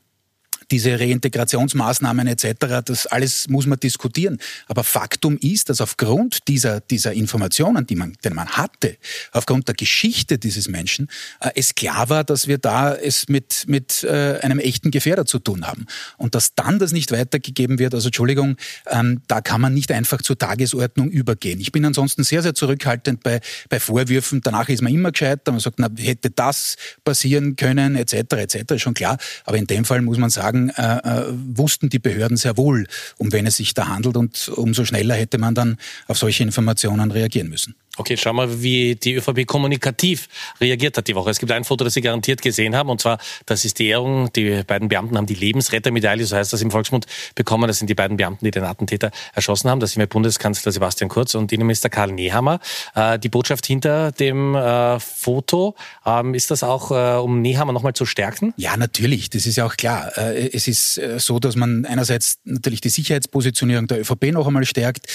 diese 0.73 0.99
Reintegrationsmaßnahmen 0.99 2.27
etc., 2.27 2.83
das 2.85 3.07
alles 3.07 3.49
muss 3.49 3.67
man 3.67 3.79
diskutieren. 3.79 4.39
Aber 4.67 4.83
Faktum 4.83 5.37
ist, 5.37 5.69
dass 5.69 5.81
aufgrund 5.81 6.49
dieser, 6.49 6.81
dieser 6.81 7.13
Informationen, 7.13 7.87
die 7.87 7.95
man, 7.95 8.15
die 8.25 8.31
man 8.31 8.49
hatte, 8.49 8.97
aufgrund 9.33 9.69
der 9.69 9.75
Geschichte 9.75 10.39
dieses 10.39 10.69
Menschen, 10.69 11.09
äh, 11.41 11.51
es 11.55 11.75
klar 11.75 12.09
war, 12.09 12.25
dass 12.25 12.49
wir 12.49 12.59
da 12.59 12.95
es 12.95 13.29
mit, 13.29 13.65
mit 13.67 14.03
äh, 14.05 14.39
einem 14.41 14.59
echten 14.59 14.91
Gefährder 14.91 15.27
zu 15.27 15.39
tun 15.39 15.67
haben. 15.67 15.87
Und 16.17 16.35
dass 16.35 16.55
dann 16.55 16.79
das 16.79 16.93
nicht 16.93 17.13
weitergegeben 17.13 17.79
wird, 17.79 17.95
also 17.95 18.09
Entschuldigung, 18.09 18.57
ähm, 18.87 19.21
da 19.29 19.43
kann 19.43 19.61
man 19.61 19.75
nicht 19.75 19.93
einfach 19.93 20.23
zur 20.23 20.39
Tagesordnung 20.39 21.11
übergehen. 21.11 21.61
Ich 21.61 21.71
bin 21.71 21.85
ansonsten 21.85 22.25
sehr, 22.25 22.43
sehr 22.43 22.55
zurückhaltend 22.55 23.23
bei, 23.23 23.41
bei 23.69 23.79
Vorwürfen. 23.79 24.41
Danach 24.43 24.71
ist 24.71 24.81
man 24.81 24.93
immer 24.93 25.13
gescheiter. 25.13 25.53
Man 25.53 25.61
sagt, 25.61 25.79
na, 25.79 25.91
hätte 25.99 26.31
das 26.31 26.77
passieren 27.05 27.57
können, 27.57 27.95
etc., 27.97 28.15
etc., 28.15 28.73
ist 28.73 28.83
schon 28.83 28.95
klar. 28.95 29.19
Aber 29.45 29.59
in 29.59 29.67
dem 29.67 29.85
Fall 29.85 30.01
muss 30.01 30.17
man 30.17 30.31
sagen, 30.31 30.62
äh, 30.71 30.99
äh, 30.99 31.25
wussten 31.55 31.89
die 31.89 31.99
Behörden 31.99 32.37
sehr 32.37 32.57
wohl, 32.57 32.87
um 33.19 33.33
wen 33.33 33.47
es 33.47 33.57
sich 33.57 33.75
da 33.75 33.89
handelt 33.89 34.17
und 34.17 34.49
umso 34.49 34.85
schneller 34.85 35.15
hätte 35.15 35.39
man 35.39 35.55
dann 35.55 35.79
auf 36.07 36.19
solche 36.19 36.43
Informationen 36.43 37.11
reagieren 37.11 37.49
müssen. 37.49 37.75
Okay, 37.99 38.17
schauen 38.17 38.37
wir, 38.37 38.63
wie 38.63 38.95
die 38.95 39.17
ÖVP 39.17 39.47
kommunikativ 39.47 40.27
reagiert 40.63 40.97
hat 40.97 41.09
die 41.09 41.15
Woche. 41.15 41.29
Es 41.29 41.39
gibt 41.39 41.53
ein 41.53 41.63
Foto, 41.63 41.85
das 41.85 41.93
Sie 41.93 42.01
garantiert 42.01 42.41
gesehen 42.41 42.75
haben, 42.75 42.89
und 42.89 43.03
zwar, 43.03 43.19
das 43.45 43.67
ist 43.67 43.79
die 43.79 43.89
Ehrung. 43.89 44.33
Die 44.33 44.63
beiden 44.67 44.89
Beamten 44.89 45.19
haben 45.19 45.27
die 45.27 45.35
Lebensrettermedaille, 45.35 46.25
so 46.25 46.35
heißt 46.35 46.55
das 46.55 46.63
im 46.63 46.71
Volksmund, 46.71 47.05
bekommen. 47.35 47.69
Das 47.69 47.77
sind 47.77 47.91
die 47.91 47.95
beiden 47.95 48.17
Beamten, 48.17 48.47
die 48.47 48.51
den 48.51 48.65
Attentäter 48.65 49.11
erschossen 49.35 49.69
haben. 49.69 49.79
Das 49.79 49.93
sind 49.93 50.01
wir 50.01 50.07
Bundeskanzler 50.07 50.73
Sebastian 50.73 51.11
Kurz 51.11 51.35
und 51.35 51.53
Innenminister 51.53 51.91
Karl 51.91 52.13
Nehammer. 52.13 52.61
Äh, 52.95 53.19
die 53.19 53.29
Botschaft 53.29 53.67
hinter 53.67 54.11
dem 54.11 54.55
äh, 54.55 54.99
Foto, 54.99 55.75
ähm, 56.07 56.33
ist 56.33 56.51
das 56.51 56.63
auch, 56.63 56.93
äh, 56.93 57.21
um 57.21 57.43
Nehammer 57.43 57.75
nochmal 57.75 57.93
zu 57.93 58.07
stärken? 58.07 58.55
Ja, 58.57 58.79
natürlich. 58.79 59.29
Das 59.29 59.45
ist 59.45 59.57
ja 59.57 59.67
auch 59.67 59.77
klar. 59.77 60.17
Es 60.17 60.67
ist 60.67 60.99
so, 61.19 61.39
dass 61.39 61.57
man 61.57 61.85
einerseits 61.85 62.39
natürlich 62.45 62.81
die 62.81 62.89
Sicherheitspositionierung 62.89 63.87
der 63.87 64.01
ÖVP 64.01 64.33
noch 64.33 64.47
einmal 64.47 64.65
stärkt, 64.65 65.09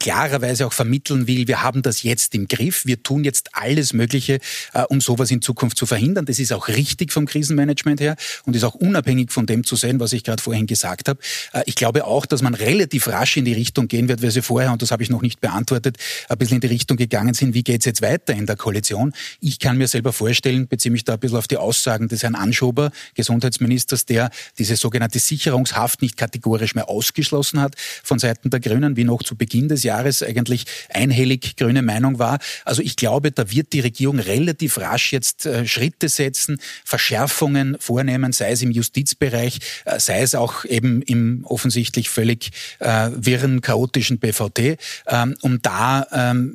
klarerweise 0.00 0.66
auch 0.66 0.72
vermitteln 0.74 1.26
will, 1.26 1.48
wir 1.48 1.62
haben 1.62 1.80
das 1.80 2.02
jetzt 2.02 2.09
jetzt 2.10 2.34
im 2.34 2.46
Griff. 2.48 2.84
Wir 2.84 3.02
tun 3.02 3.24
jetzt 3.24 3.48
alles 3.52 3.92
Mögliche, 3.92 4.40
äh, 4.74 4.82
um 4.88 5.00
sowas 5.00 5.30
in 5.30 5.40
Zukunft 5.40 5.78
zu 5.78 5.86
verhindern. 5.86 6.26
Das 6.26 6.38
ist 6.38 6.52
auch 6.52 6.68
richtig 6.68 7.12
vom 7.12 7.26
Krisenmanagement 7.26 8.00
her 8.00 8.16
und 8.44 8.54
ist 8.54 8.64
auch 8.64 8.74
unabhängig 8.74 9.32
von 9.32 9.46
dem 9.46 9.64
zu 9.64 9.76
sehen, 9.76 10.00
was 10.00 10.12
ich 10.12 10.24
gerade 10.24 10.42
vorhin 10.42 10.66
gesagt 10.66 11.08
habe. 11.08 11.20
Äh, 11.52 11.62
ich 11.66 11.76
glaube 11.76 12.04
auch, 12.04 12.26
dass 12.26 12.42
man 12.42 12.54
relativ 12.54 13.08
rasch 13.08 13.36
in 13.36 13.44
die 13.44 13.52
Richtung 13.52 13.88
gehen 13.88 14.08
wird, 14.08 14.22
weil 14.22 14.30
Sie 14.30 14.42
vorher, 14.42 14.72
und 14.72 14.82
das 14.82 14.90
habe 14.90 15.02
ich 15.02 15.10
noch 15.10 15.22
nicht 15.22 15.40
beantwortet, 15.40 15.96
ein 16.28 16.38
bisschen 16.38 16.56
in 16.56 16.60
die 16.60 16.66
Richtung 16.66 16.96
gegangen 16.96 17.34
sind, 17.34 17.54
wie 17.54 17.62
geht 17.62 17.80
es 17.80 17.86
jetzt 17.86 18.02
weiter 18.02 18.34
in 18.34 18.46
der 18.46 18.56
Koalition. 18.56 19.12
Ich 19.40 19.58
kann 19.58 19.78
mir 19.78 19.88
selber 19.88 20.12
vorstellen, 20.12 20.68
beziehe 20.68 20.92
mich 20.92 21.04
da 21.04 21.14
ein 21.14 21.20
bisschen 21.20 21.38
auf 21.38 21.48
die 21.48 21.56
Aussagen 21.56 22.08
des 22.08 22.22
Herrn 22.22 22.34
Anschober, 22.34 22.90
Gesundheitsministers, 23.14 24.04
der 24.06 24.30
diese 24.58 24.76
sogenannte 24.76 25.18
Sicherungshaft 25.18 26.02
nicht 26.02 26.16
kategorisch 26.16 26.74
mehr 26.74 26.88
ausgeschlossen 26.88 27.60
hat 27.60 27.76
von 28.02 28.18
Seiten 28.18 28.50
der 28.50 28.60
Grünen, 28.60 28.96
wie 28.96 29.04
noch 29.04 29.22
zu 29.22 29.36
Beginn 29.36 29.68
des 29.68 29.82
Jahres 29.84 30.22
eigentlich 30.22 30.64
einhellig 30.88 31.56
grüne 31.56 31.82
Meinung 31.82 31.99
Meinung 32.00 32.18
war. 32.18 32.38
Also 32.64 32.82
ich 32.82 32.96
glaube, 32.96 33.30
da 33.30 33.50
wird 33.50 33.72
die 33.72 33.80
Regierung 33.80 34.18
relativ 34.18 34.78
rasch 34.78 35.12
jetzt 35.12 35.46
äh, 35.46 35.66
Schritte 35.66 36.08
setzen, 36.08 36.58
Verschärfungen 36.84 37.76
vornehmen, 37.78 38.32
sei 38.32 38.52
es 38.52 38.62
im 38.62 38.70
Justizbereich, 38.70 39.60
äh, 39.84 40.00
sei 40.00 40.22
es 40.22 40.34
auch 40.34 40.64
eben 40.64 41.02
im 41.02 41.44
offensichtlich 41.44 42.08
völlig 42.08 42.50
äh, 42.78 43.10
wirren, 43.14 43.60
chaotischen 43.60 44.18
BVT, 44.18 44.78
ähm, 45.08 45.36
um 45.42 45.60
da 45.60 46.06
ähm, 46.12 46.54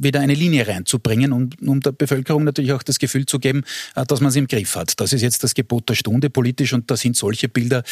wieder 0.00 0.20
eine 0.20 0.34
Linie 0.34 0.68
reinzubringen 0.68 1.32
und 1.32 1.60
um 1.62 1.80
der 1.80 1.92
Bevölkerung 1.92 2.44
natürlich 2.44 2.72
auch 2.72 2.82
das 2.82 2.98
Gefühl 2.98 3.26
zu 3.26 3.38
geben, 3.38 3.64
dass 3.94 4.20
man 4.20 4.28
es 4.28 4.36
im 4.36 4.46
Griff 4.46 4.76
hat. 4.76 5.00
Das 5.00 5.12
ist 5.12 5.22
jetzt 5.22 5.42
das 5.42 5.54
Gebot 5.54 5.88
der 5.88 5.94
Stunde 5.94 6.30
politisch 6.30 6.72
und 6.72 6.90
da 6.90 6.96
sind 6.96 7.16
solche 7.16 7.48
Bilder 7.48 7.82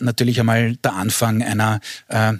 natürlich 0.00 0.40
einmal 0.40 0.76
der 0.76 0.94
Anfang 0.94 1.42
einer 1.42 1.80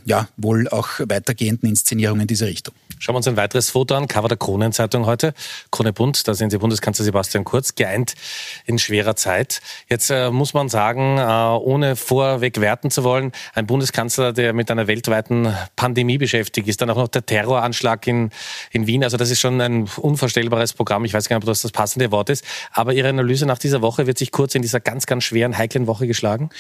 ja 0.05 0.29
wohl 0.37 0.69
auch 0.69 0.89
weitergehenden 1.01 1.69
Inszenierung 1.69 2.21
in 2.21 2.27
diese 2.27 2.47
Richtung. 2.47 2.75
Schauen 2.99 3.15
wir 3.15 3.19
uns 3.19 3.27
ein 3.27 3.37
weiteres 3.37 3.71
Foto 3.71 3.92
an. 3.95 4.09
Cover 4.09 4.29
der 4.29 4.37
Kronenzeitung 4.37 5.07
heute. 5.07 5.35
Krone 5.71 5.93
Bund, 5.93 6.27
da 6.27 6.35
sehen 6.35 6.51
Sie 6.51 6.59
Bundeskanzler 6.59 7.05
Sebastian 7.05 7.45
Kurz, 7.45 7.75
geeint 7.75 8.15
in 8.67 8.79
schwerer 8.79 9.17
Zeit. 9.17 9.61
Jetzt 9.89 10.11
äh, 10.11 10.31
muss 10.31 10.55
man 10.55 10.69
sagen, 10.69 11.19
äh, 11.19 11.23
ohne 11.23 11.97
vorweg 11.97 12.61
werten 12.61 12.91
zu 12.91 13.05
wollen, 13.05 13.33
ein 13.55 13.67
Bundeskanzler, 13.67 14.33
der 14.33 14.53
mit 14.53 14.71
einer 14.71 14.87
weltweiten 14.87 15.55
Pandemie 15.77 16.19
beschäftigt 16.19 16.69
ist, 16.69 16.81
dann 16.81 16.91
auch 16.91 16.97
noch 16.97 17.09
der 17.09 17.25
Terroranschlag 17.25 18.07
in, 18.07 18.31
in 18.71 18.87
Wien. 18.87 19.05
Also 19.05 19.17
das 19.17 19.31
ist 19.31 19.41
schon 19.41 19.61
ein 19.61 19.89
unvorstellbares 19.97 20.73
Programm. 20.73 21.05
Ich 21.05 21.15
weiß 21.15 21.29
gar 21.29 21.37
nicht, 21.37 21.45
ob 21.45 21.49
das 21.49 21.63
das 21.63 21.73
passende 21.73 22.11
Wort 22.11 22.31
ist. 22.31 22.45
Aber 22.73 22.93
Ihre 22.93 23.09
Analyse 23.09 23.47
nach 23.47 23.59
dieser 23.59 23.83
Woche 23.83 24.07
wird 24.07 24.19
sich 24.19 24.31
kurz 24.31 24.55
in 24.55 24.63
dieser 24.63 24.81
ganz, 24.81 25.07
ganz 25.07 25.25
schweren, 25.25 25.57
heiklen 25.57 25.87
Woche 25.87 26.07
geschlagen? 26.07 26.51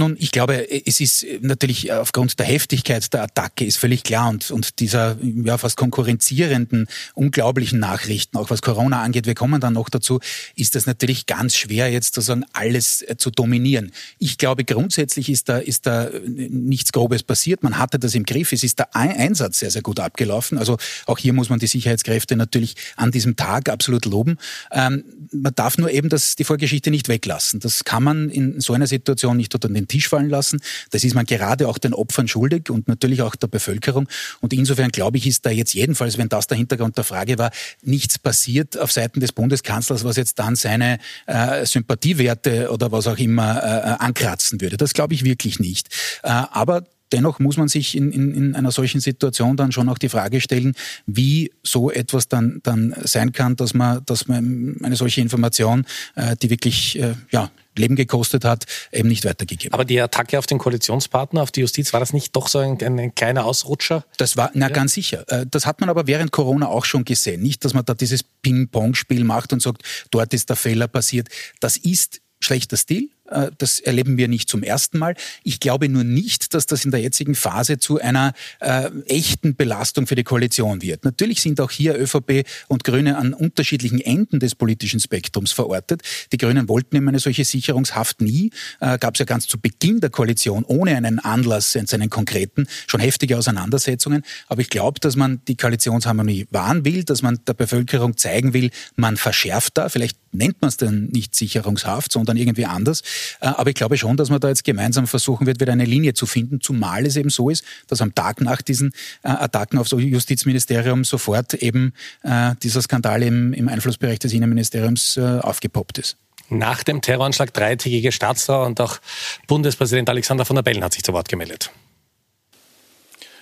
Nun, 0.00 0.16
ich 0.18 0.30
glaube, 0.30 0.66
es 0.86 0.98
ist 0.98 1.26
natürlich 1.42 1.92
aufgrund 1.92 2.38
der 2.38 2.46
Heftigkeit 2.46 3.12
der 3.12 3.24
Attacke 3.24 3.66
ist 3.66 3.76
völlig 3.76 4.02
klar 4.02 4.30
und, 4.30 4.50
und 4.50 4.80
dieser 4.80 5.18
ja, 5.20 5.58
fast 5.58 5.76
konkurrenzierenden, 5.76 6.88
unglaublichen 7.12 7.80
Nachrichten, 7.80 8.38
auch 8.38 8.48
was 8.48 8.62
Corona 8.62 9.02
angeht, 9.02 9.26
wir 9.26 9.34
kommen 9.34 9.60
dann 9.60 9.74
noch 9.74 9.90
dazu, 9.90 10.18
ist 10.56 10.74
das 10.74 10.86
natürlich 10.86 11.26
ganz 11.26 11.54
schwer, 11.54 11.92
jetzt 11.92 12.14
sozusagen 12.14 12.46
alles 12.54 13.02
äh, 13.02 13.18
zu 13.18 13.30
dominieren. 13.30 13.92
Ich 14.18 14.38
glaube, 14.38 14.64
grundsätzlich 14.64 15.28
ist 15.28 15.50
da, 15.50 15.58
ist 15.58 15.84
da 15.84 16.08
nichts 16.26 16.92
Grobes 16.92 17.22
passiert. 17.22 17.62
Man 17.62 17.76
hatte 17.76 17.98
das 17.98 18.14
im 18.14 18.24
Griff. 18.24 18.52
Es 18.52 18.64
ist 18.64 18.78
der 18.78 18.96
Einsatz 18.96 19.58
sehr, 19.58 19.70
sehr 19.70 19.82
gut 19.82 20.00
abgelaufen. 20.00 20.56
Also 20.56 20.78
auch 21.04 21.18
hier 21.18 21.34
muss 21.34 21.50
man 21.50 21.58
die 21.58 21.66
Sicherheitskräfte 21.66 22.36
natürlich 22.36 22.74
an 22.96 23.10
diesem 23.10 23.36
Tag 23.36 23.68
absolut 23.68 24.06
loben. 24.06 24.38
Ähm, 24.72 25.04
man 25.30 25.54
darf 25.54 25.76
nur 25.76 25.90
eben 25.90 26.08
das, 26.08 26.36
die 26.36 26.44
Vorgeschichte 26.44 26.90
nicht 26.90 27.08
weglassen. 27.08 27.60
Das 27.60 27.84
kann 27.84 28.02
man 28.02 28.30
in 28.30 28.62
so 28.62 28.72
einer 28.72 28.86
Situation 28.86 29.36
nicht 29.36 29.54
unter 29.54 29.68
den 29.68 29.89
Tisch 29.90 30.08
fallen 30.08 30.30
lassen. 30.30 30.60
Das 30.90 31.04
ist 31.04 31.14
man 31.14 31.26
gerade 31.26 31.68
auch 31.68 31.78
den 31.78 31.92
Opfern 31.92 32.28
schuldig 32.28 32.70
und 32.70 32.88
natürlich 32.88 33.22
auch 33.22 33.36
der 33.36 33.48
Bevölkerung. 33.48 34.08
Und 34.40 34.52
insofern 34.52 34.90
glaube 34.90 35.18
ich, 35.18 35.26
ist 35.26 35.44
da 35.44 35.50
jetzt 35.50 35.74
jedenfalls, 35.74 36.16
wenn 36.16 36.28
das 36.28 36.46
der 36.46 36.56
Hintergrund 36.56 36.96
der 36.96 37.04
Frage 37.04 37.38
war, 37.38 37.50
nichts 37.82 38.18
passiert 38.18 38.78
auf 38.78 38.92
Seiten 38.92 39.20
des 39.20 39.32
Bundeskanzlers, 39.32 40.04
was 40.04 40.16
jetzt 40.16 40.38
dann 40.38 40.56
seine 40.56 40.98
äh, 41.26 41.66
Sympathiewerte 41.66 42.70
oder 42.70 42.92
was 42.92 43.06
auch 43.06 43.18
immer 43.18 43.62
äh, 43.62 44.02
ankratzen 44.02 44.60
würde. 44.60 44.76
Das 44.76 44.94
glaube 44.94 45.14
ich 45.14 45.24
wirklich 45.24 45.58
nicht. 45.58 45.88
Äh, 46.22 46.28
aber 46.28 46.84
dennoch 47.12 47.38
muss 47.38 47.56
man 47.56 47.68
sich 47.68 47.96
in, 47.96 48.12
in, 48.12 48.34
in 48.34 48.54
einer 48.54 48.70
solchen 48.70 49.00
Situation 49.00 49.56
dann 49.56 49.72
schon 49.72 49.88
auch 49.88 49.98
die 49.98 50.08
Frage 50.08 50.40
stellen, 50.40 50.74
wie 51.06 51.50
so 51.62 51.90
etwas 51.90 52.28
dann, 52.28 52.60
dann 52.62 52.94
sein 53.02 53.32
kann, 53.32 53.56
dass 53.56 53.74
man, 53.74 54.04
dass 54.06 54.28
man 54.28 54.76
eine 54.82 54.96
solche 54.96 55.20
Information, 55.20 55.84
äh, 56.14 56.36
die 56.36 56.50
wirklich 56.50 56.98
äh, 56.98 57.14
ja, 57.30 57.50
Leben 57.76 57.96
gekostet 57.96 58.44
hat, 58.44 58.66
eben 58.92 59.08
nicht 59.08 59.24
weitergegeben. 59.24 59.72
Aber 59.72 59.84
die 59.84 60.00
Attacke 60.00 60.38
auf 60.38 60.46
den 60.46 60.58
Koalitionspartner, 60.58 61.42
auf 61.42 61.50
die 61.50 61.60
Justiz, 61.60 61.92
war 61.92 62.00
das 62.00 62.12
nicht 62.12 62.34
doch 62.36 62.48
so 62.48 62.58
ein, 62.58 62.80
ein, 62.82 62.98
ein 62.98 63.14
kleiner 63.14 63.44
Ausrutscher? 63.44 64.04
Das 64.16 64.36
war, 64.36 64.50
na 64.54 64.68
ja. 64.68 64.72
ganz 64.72 64.94
sicher. 64.94 65.24
Äh, 65.28 65.46
das 65.50 65.66
hat 65.66 65.80
man 65.80 65.88
aber 65.88 66.06
während 66.06 66.32
Corona 66.32 66.68
auch 66.68 66.84
schon 66.84 67.04
gesehen. 67.04 67.42
Nicht, 67.42 67.64
dass 67.64 67.74
man 67.74 67.84
da 67.84 67.94
dieses 67.94 68.22
Ping-Pong-Spiel 68.22 69.24
macht 69.24 69.52
und 69.52 69.62
sagt, 69.62 69.82
dort 70.10 70.34
ist 70.34 70.48
der 70.48 70.56
Fehler 70.56 70.88
passiert. 70.88 71.28
Das 71.60 71.76
ist 71.76 72.20
schlechter 72.40 72.76
Stil, 72.76 73.10
das 73.58 73.80
erleben 73.80 74.16
wir 74.16 74.28
nicht 74.28 74.48
zum 74.48 74.62
ersten 74.62 74.98
Mal. 74.98 75.14
Ich 75.44 75.60
glaube 75.60 75.88
nur 75.88 76.04
nicht, 76.04 76.54
dass 76.54 76.66
das 76.66 76.84
in 76.84 76.90
der 76.90 77.00
jetzigen 77.00 77.34
Phase 77.34 77.78
zu 77.78 78.00
einer 78.00 78.32
äh, 78.60 78.90
echten 79.06 79.56
Belastung 79.56 80.06
für 80.06 80.14
die 80.14 80.24
Koalition 80.24 80.82
wird. 80.82 81.04
Natürlich 81.04 81.40
sind 81.40 81.60
auch 81.60 81.70
hier 81.70 81.98
ÖVP 81.98 82.44
und 82.68 82.84
Grüne 82.84 83.16
an 83.16 83.34
unterschiedlichen 83.34 84.00
Enden 84.00 84.40
des 84.40 84.54
politischen 84.54 85.00
Spektrums 85.00 85.52
verortet. 85.52 86.02
Die 86.32 86.38
Grünen 86.38 86.68
wollten 86.68 86.96
eben 86.96 87.08
eine 87.08 87.18
solche 87.18 87.44
Sicherungshaft 87.44 88.20
nie. 88.20 88.50
Äh, 88.80 88.98
Gab 88.98 89.14
es 89.14 89.20
ja 89.20 89.24
ganz 89.24 89.46
zu 89.46 89.58
Beginn 89.58 90.00
der 90.00 90.10
Koalition 90.10 90.64
ohne 90.64 90.96
einen 90.96 91.18
Anlass, 91.18 91.76
einen 91.76 92.10
konkreten, 92.10 92.66
schon 92.86 93.00
heftige 93.00 93.38
Auseinandersetzungen. 93.38 94.22
Aber 94.48 94.60
ich 94.60 94.70
glaube, 94.70 95.00
dass 95.00 95.16
man 95.16 95.40
die 95.46 95.56
Koalitionsharmonie 95.56 96.46
wahren 96.50 96.84
will, 96.84 97.04
dass 97.04 97.22
man 97.22 97.38
der 97.46 97.54
Bevölkerung 97.54 98.16
zeigen 98.16 98.52
will, 98.52 98.70
man 98.96 99.16
verschärft 99.16 99.78
da. 99.78 99.88
Vielleicht 99.88 100.18
nennt 100.32 100.60
man 100.60 100.68
es 100.68 100.76
dann 100.76 101.06
nicht 101.06 101.34
Sicherungshaft, 101.34 102.12
sondern 102.12 102.36
irgendwie 102.36 102.66
anders. 102.66 103.02
Äh, 103.40 103.46
aber 103.46 103.70
ich 103.70 103.76
glaube 103.76 103.96
schon, 103.96 104.16
dass 104.16 104.30
man 104.30 104.40
da 104.40 104.48
jetzt 104.48 104.64
gemeinsam 104.64 105.06
versuchen 105.06 105.46
wird, 105.46 105.60
wieder 105.60 105.72
eine 105.72 105.84
Linie 105.84 106.14
zu 106.14 106.26
finden, 106.26 106.60
zumal 106.60 107.06
es 107.06 107.16
eben 107.16 107.30
so 107.30 107.50
ist, 107.50 107.64
dass 107.88 108.00
am 108.00 108.14
Tag 108.14 108.40
nach 108.40 108.62
diesen 108.62 108.92
äh, 109.22 109.28
Attacken 109.28 109.78
auf 109.78 109.88
das 109.88 110.00
Justizministerium 110.00 111.04
sofort 111.04 111.54
eben 111.54 111.92
äh, 112.22 112.54
dieser 112.62 112.82
Skandal 112.82 113.22
im, 113.22 113.52
im 113.52 113.68
Einflussbereich 113.68 114.18
des 114.18 114.32
Innenministeriums 114.32 115.18
aufgepoppt 115.18 115.98
ist. 115.98 116.16
Nach 116.48 116.82
dem 116.82 117.00
Terroranschlag 117.00 117.54
dreitägige 117.54 118.12
Staatsdauer 118.12 118.66
und 118.66 118.80
auch 118.80 118.98
Bundespräsident 119.46 120.08
Alexander 120.08 120.44
von 120.44 120.56
der 120.56 120.62
Bellen 120.62 120.82
hat 120.82 120.92
sich 120.92 121.02
zu 121.02 121.12
Wort 121.12 121.28
gemeldet. 121.28 121.70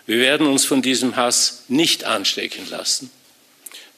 Wir 0.06 0.18
werden 0.18 0.46
uns 0.46 0.64
von 0.64 0.82
diesem 0.82 1.16
Hass 1.16 1.64
nicht 1.68 2.04
anstecken 2.04 2.68
lassen. 2.70 3.10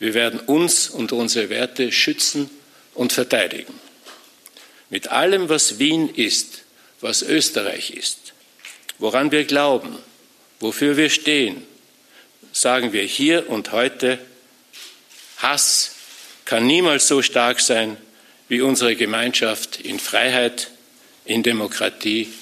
Wir 0.01 0.15
werden 0.15 0.41
uns 0.41 0.89
und 0.89 1.13
unsere 1.13 1.51
Werte 1.51 1.93
schützen 1.93 2.51
und 2.95 3.13
verteidigen. 3.13 3.75
Mit 4.91 5.09
allem, 5.09 5.49
was 5.49 5.79
Wien 5.79 6.13
ist, 6.15 6.63
was 7.01 7.23
Österreich 7.23 7.93
ist, 7.93 8.33
woran 8.99 9.31
wir 9.31 9.45
glauben, 9.45 9.97
wofür 10.59 10.97
wir 10.97 11.09
stehen, 11.09 11.63
sagen 12.53 12.93
wir 12.93 13.05
hier 13.05 13.49
und 13.49 13.73
heute, 13.73 14.19
Hass 15.39 15.93
kann 16.45 16.67
niemals 16.67 17.07
so 17.07 17.23
stark 17.23 17.61
sein 17.61 17.97
wie 18.49 18.61
unsere 18.61 18.97
Gemeinschaft 18.97 19.81
in 19.81 20.01
Freiheit, 20.01 20.71
in 21.25 21.45
Demokratie, 21.45 22.33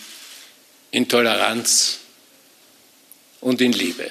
in 0.90 1.08
Toleranz 1.08 2.00
und 3.40 3.60
in 3.60 3.72
Liebe. 3.72 4.10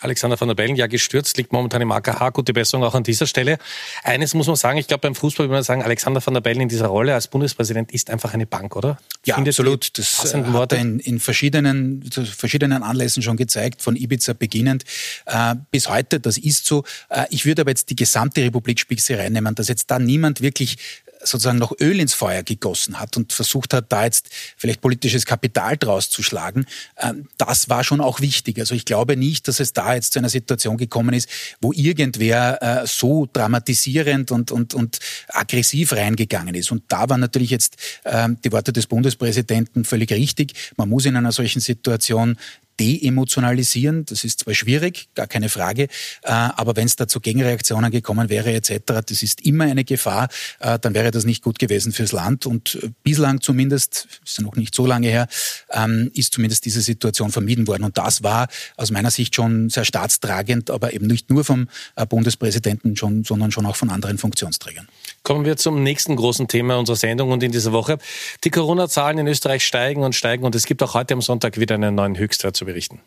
Alexander 0.00 0.40
van 0.40 0.48
der 0.48 0.54
Bellen, 0.54 0.76
ja 0.76 0.86
gestürzt, 0.86 1.36
liegt 1.36 1.52
momentan 1.52 1.82
im 1.82 1.92
AKH. 1.92 2.30
Gute 2.30 2.52
Besserung 2.52 2.84
auch 2.84 2.94
an 2.94 3.02
dieser 3.02 3.26
Stelle. 3.26 3.58
Eines 4.02 4.34
muss 4.34 4.46
man 4.46 4.56
sagen, 4.56 4.78
ich 4.78 4.86
glaube 4.86 5.02
beim 5.02 5.14
Fußball 5.14 5.46
würde 5.46 5.54
man 5.54 5.62
sagen, 5.62 5.82
Alexander 5.82 6.24
van 6.24 6.34
der 6.34 6.40
Bellen 6.40 6.60
in 6.60 6.68
dieser 6.68 6.86
Rolle 6.86 7.14
als 7.14 7.28
Bundespräsident 7.28 7.92
ist 7.92 8.10
einfach 8.10 8.34
eine 8.34 8.46
Bank, 8.46 8.76
oder? 8.76 8.98
Ja, 9.24 9.34
Findet 9.34 9.54
absolut. 9.54 9.98
Das 9.98 10.32
äh, 10.32 10.42
hat 10.42 10.72
er 10.72 10.78
in, 10.78 11.00
in, 11.00 11.20
verschiedenen, 11.20 12.08
verschiedenen 12.12 12.82
Anlässen 12.82 13.22
schon 13.22 13.36
gezeigt, 13.36 13.82
von 13.82 13.96
Ibiza 13.96 14.32
beginnend 14.32 14.84
äh, 15.26 15.54
bis 15.70 15.88
heute. 15.88 16.20
Das 16.20 16.38
ist 16.38 16.66
so. 16.66 16.84
Äh, 17.08 17.26
ich 17.30 17.44
würde 17.44 17.62
aber 17.62 17.70
jetzt 17.70 17.90
die 17.90 17.96
gesamte 17.96 18.42
Republik 18.42 18.80
Spieße 18.80 19.18
reinnehmen, 19.18 19.54
dass 19.54 19.68
jetzt 19.68 19.90
da 19.90 19.98
niemand 19.98 20.40
wirklich 20.40 20.78
sozusagen 21.22 21.58
noch 21.58 21.72
Öl 21.80 22.00
ins 22.00 22.14
Feuer 22.14 22.42
gegossen 22.42 23.00
hat 23.00 23.16
und 23.16 23.32
versucht 23.32 23.74
hat, 23.74 23.86
da 23.90 24.04
jetzt 24.04 24.28
vielleicht 24.56 24.80
politisches 24.80 25.26
Kapital 25.26 25.76
draus 25.76 26.10
zu 26.10 26.22
schlagen, 26.22 26.66
ähm, 26.98 27.28
das 27.38 27.68
war 27.68 27.84
schon 27.84 28.00
auch 28.00 28.20
wichtig. 28.20 28.58
Also 28.58 28.74
ich 28.74 28.84
glaube 28.84 29.16
nicht, 29.16 29.48
dass 29.48 29.60
es 29.60 29.72
da 29.72 29.94
jetzt 29.94 30.12
zu 30.12 30.18
einer 30.18 30.28
Situation 30.28 30.76
gekommen 30.76 31.14
ist, 31.14 31.28
wo 31.60 31.72
irgendwer 31.72 32.62
äh, 32.62 32.86
so 32.86 33.28
dramatisierend 33.32 34.30
und, 34.30 34.50
und, 34.50 34.74
und 34.74 34.98
aggressiv 35.28 35.92
reingegangen 35.92 36.54
ist. 36.54 36.70
Und 36.70 36.84
da 36.88 37.08
waren 37.08 37.20
natürlich 37.20 37.50
jetzt 37.50 37.76
ähm, 38.04 38.38
die 38.44 38.52
Worte 38.52 38.72
des 38.72 38.86
Bundespräsidenten 38.86 39.84
völlig 39.84 40.10
richtig. 40.12 40.52
Man 40.76 40.88
muss 40.88 41.06
in 41.06 41.16
einer 41.16 41.32
solchen 41.32 41.60
Situation 41.60 42.36
deemotionalisieren. 42.78 44.04
Das 44.06 44.24
ist 44.24 44.40
zwar 44.40 44.54
schwierig, 44.54 45.08
gar 45.14 45.26
keine 45.26 45.48
Frage, 45.48 45.84
äh, 45.84 45.88
aber 46.30 46.76
wenn 46.76 46.86
es 46.86 46.96
da 46.96 47.08
zu 47.08 47.20
Gegenreaktionen 47.20 47.90
gekommen 47.90 48.28
wäre 48.28 48.52
etc., 48.52 49.02
das 49.06 49.22
ist 49.22 49.44
immer 49.44 49.64
eine 49.64 49.84
Gefahr, 49.84 50.28
äh, 50.60 50.78
dann 50.78 50.94
wäre 50.94 51.10
das 51.10 51.24
nicht 51.24 51.42
gut 51.42 51.58
gewesen 51.58 51.92
fürs 51.92 52.12
Land. 52.12 52.46
Und 52.46 52.78
äh, 52.82 52.90
bislang 53.02 53.40
zumindest, 53.40 54.08
ist 54.24 54.38
ja 54.38 54.44
noch 54.44 54.56
nicht 54.56 54.74
so 54.74 54.86
lange 54.86 55.08
her, 55.08 55.28
ähm, 55.70 56.10
ist 56.14 56.34
zumindest 56.34 56.64
diese 56.64 56.80
Situation 56.80 57.30
vermieden 57.30 57.66
worden. 57.66 57.84
Und 57.84 57.98
das 57.98 58.22
war 58.22 58.48
aus 58.76 58.90
meiner 58.90 59.10
Sicht 59.10 59.34
schon 59.34 59.70
sehr 59.70 59.84
staatstragend, 59.84 60.70
aber 60.70 60.92
eben 60.92 61.06
nicht 61.06 61.30
nur 61.30 61.44
vom 61.44 61.68
Bundespräsidenten, 62.08 62.96
schon, 62.96 63.24
sondern 63.24 63.50
schon 63.50 63.66
auch 63.66 63.76
von 63.76 63.90
anderen 63.90 64.18
Funktionsträgern. 64.18 64.88
Kommen 65.22 65.44
wir 65.44 65.56
zum 65.56 65.82
nächsten 65.82 66.16
großen 66.16 66.48
Thema 66.48 66.78
unserer 66.78 66.96
Sendung 66.96 67.30
und 67.30 67.42
in 67.42 67.52
dieser 67.52 67.72
Woche. 67.72 67.98
Die 68.44 68.50
Corona-Zahlen 68.50 69.18
in 69.18 69.26
Österreich 69.26 69.64
steigen 69.64 70.02
und 70.02 70.14
steigen 70.14 70.44
und 70.44 70.54
es 70.54 70.64
gibt 70.64 70.82
auch 70.82 70.94
heute 70.94 71.14
am 71.14 71.22
Sonntag 71.22 71.58
wieder 71.58 71.74
einen 71.74 71.94
neuen 71.94 72.16
Höchstwert 72.16 72.56
zu 72.56 72.66
berichten. 72.68 73.00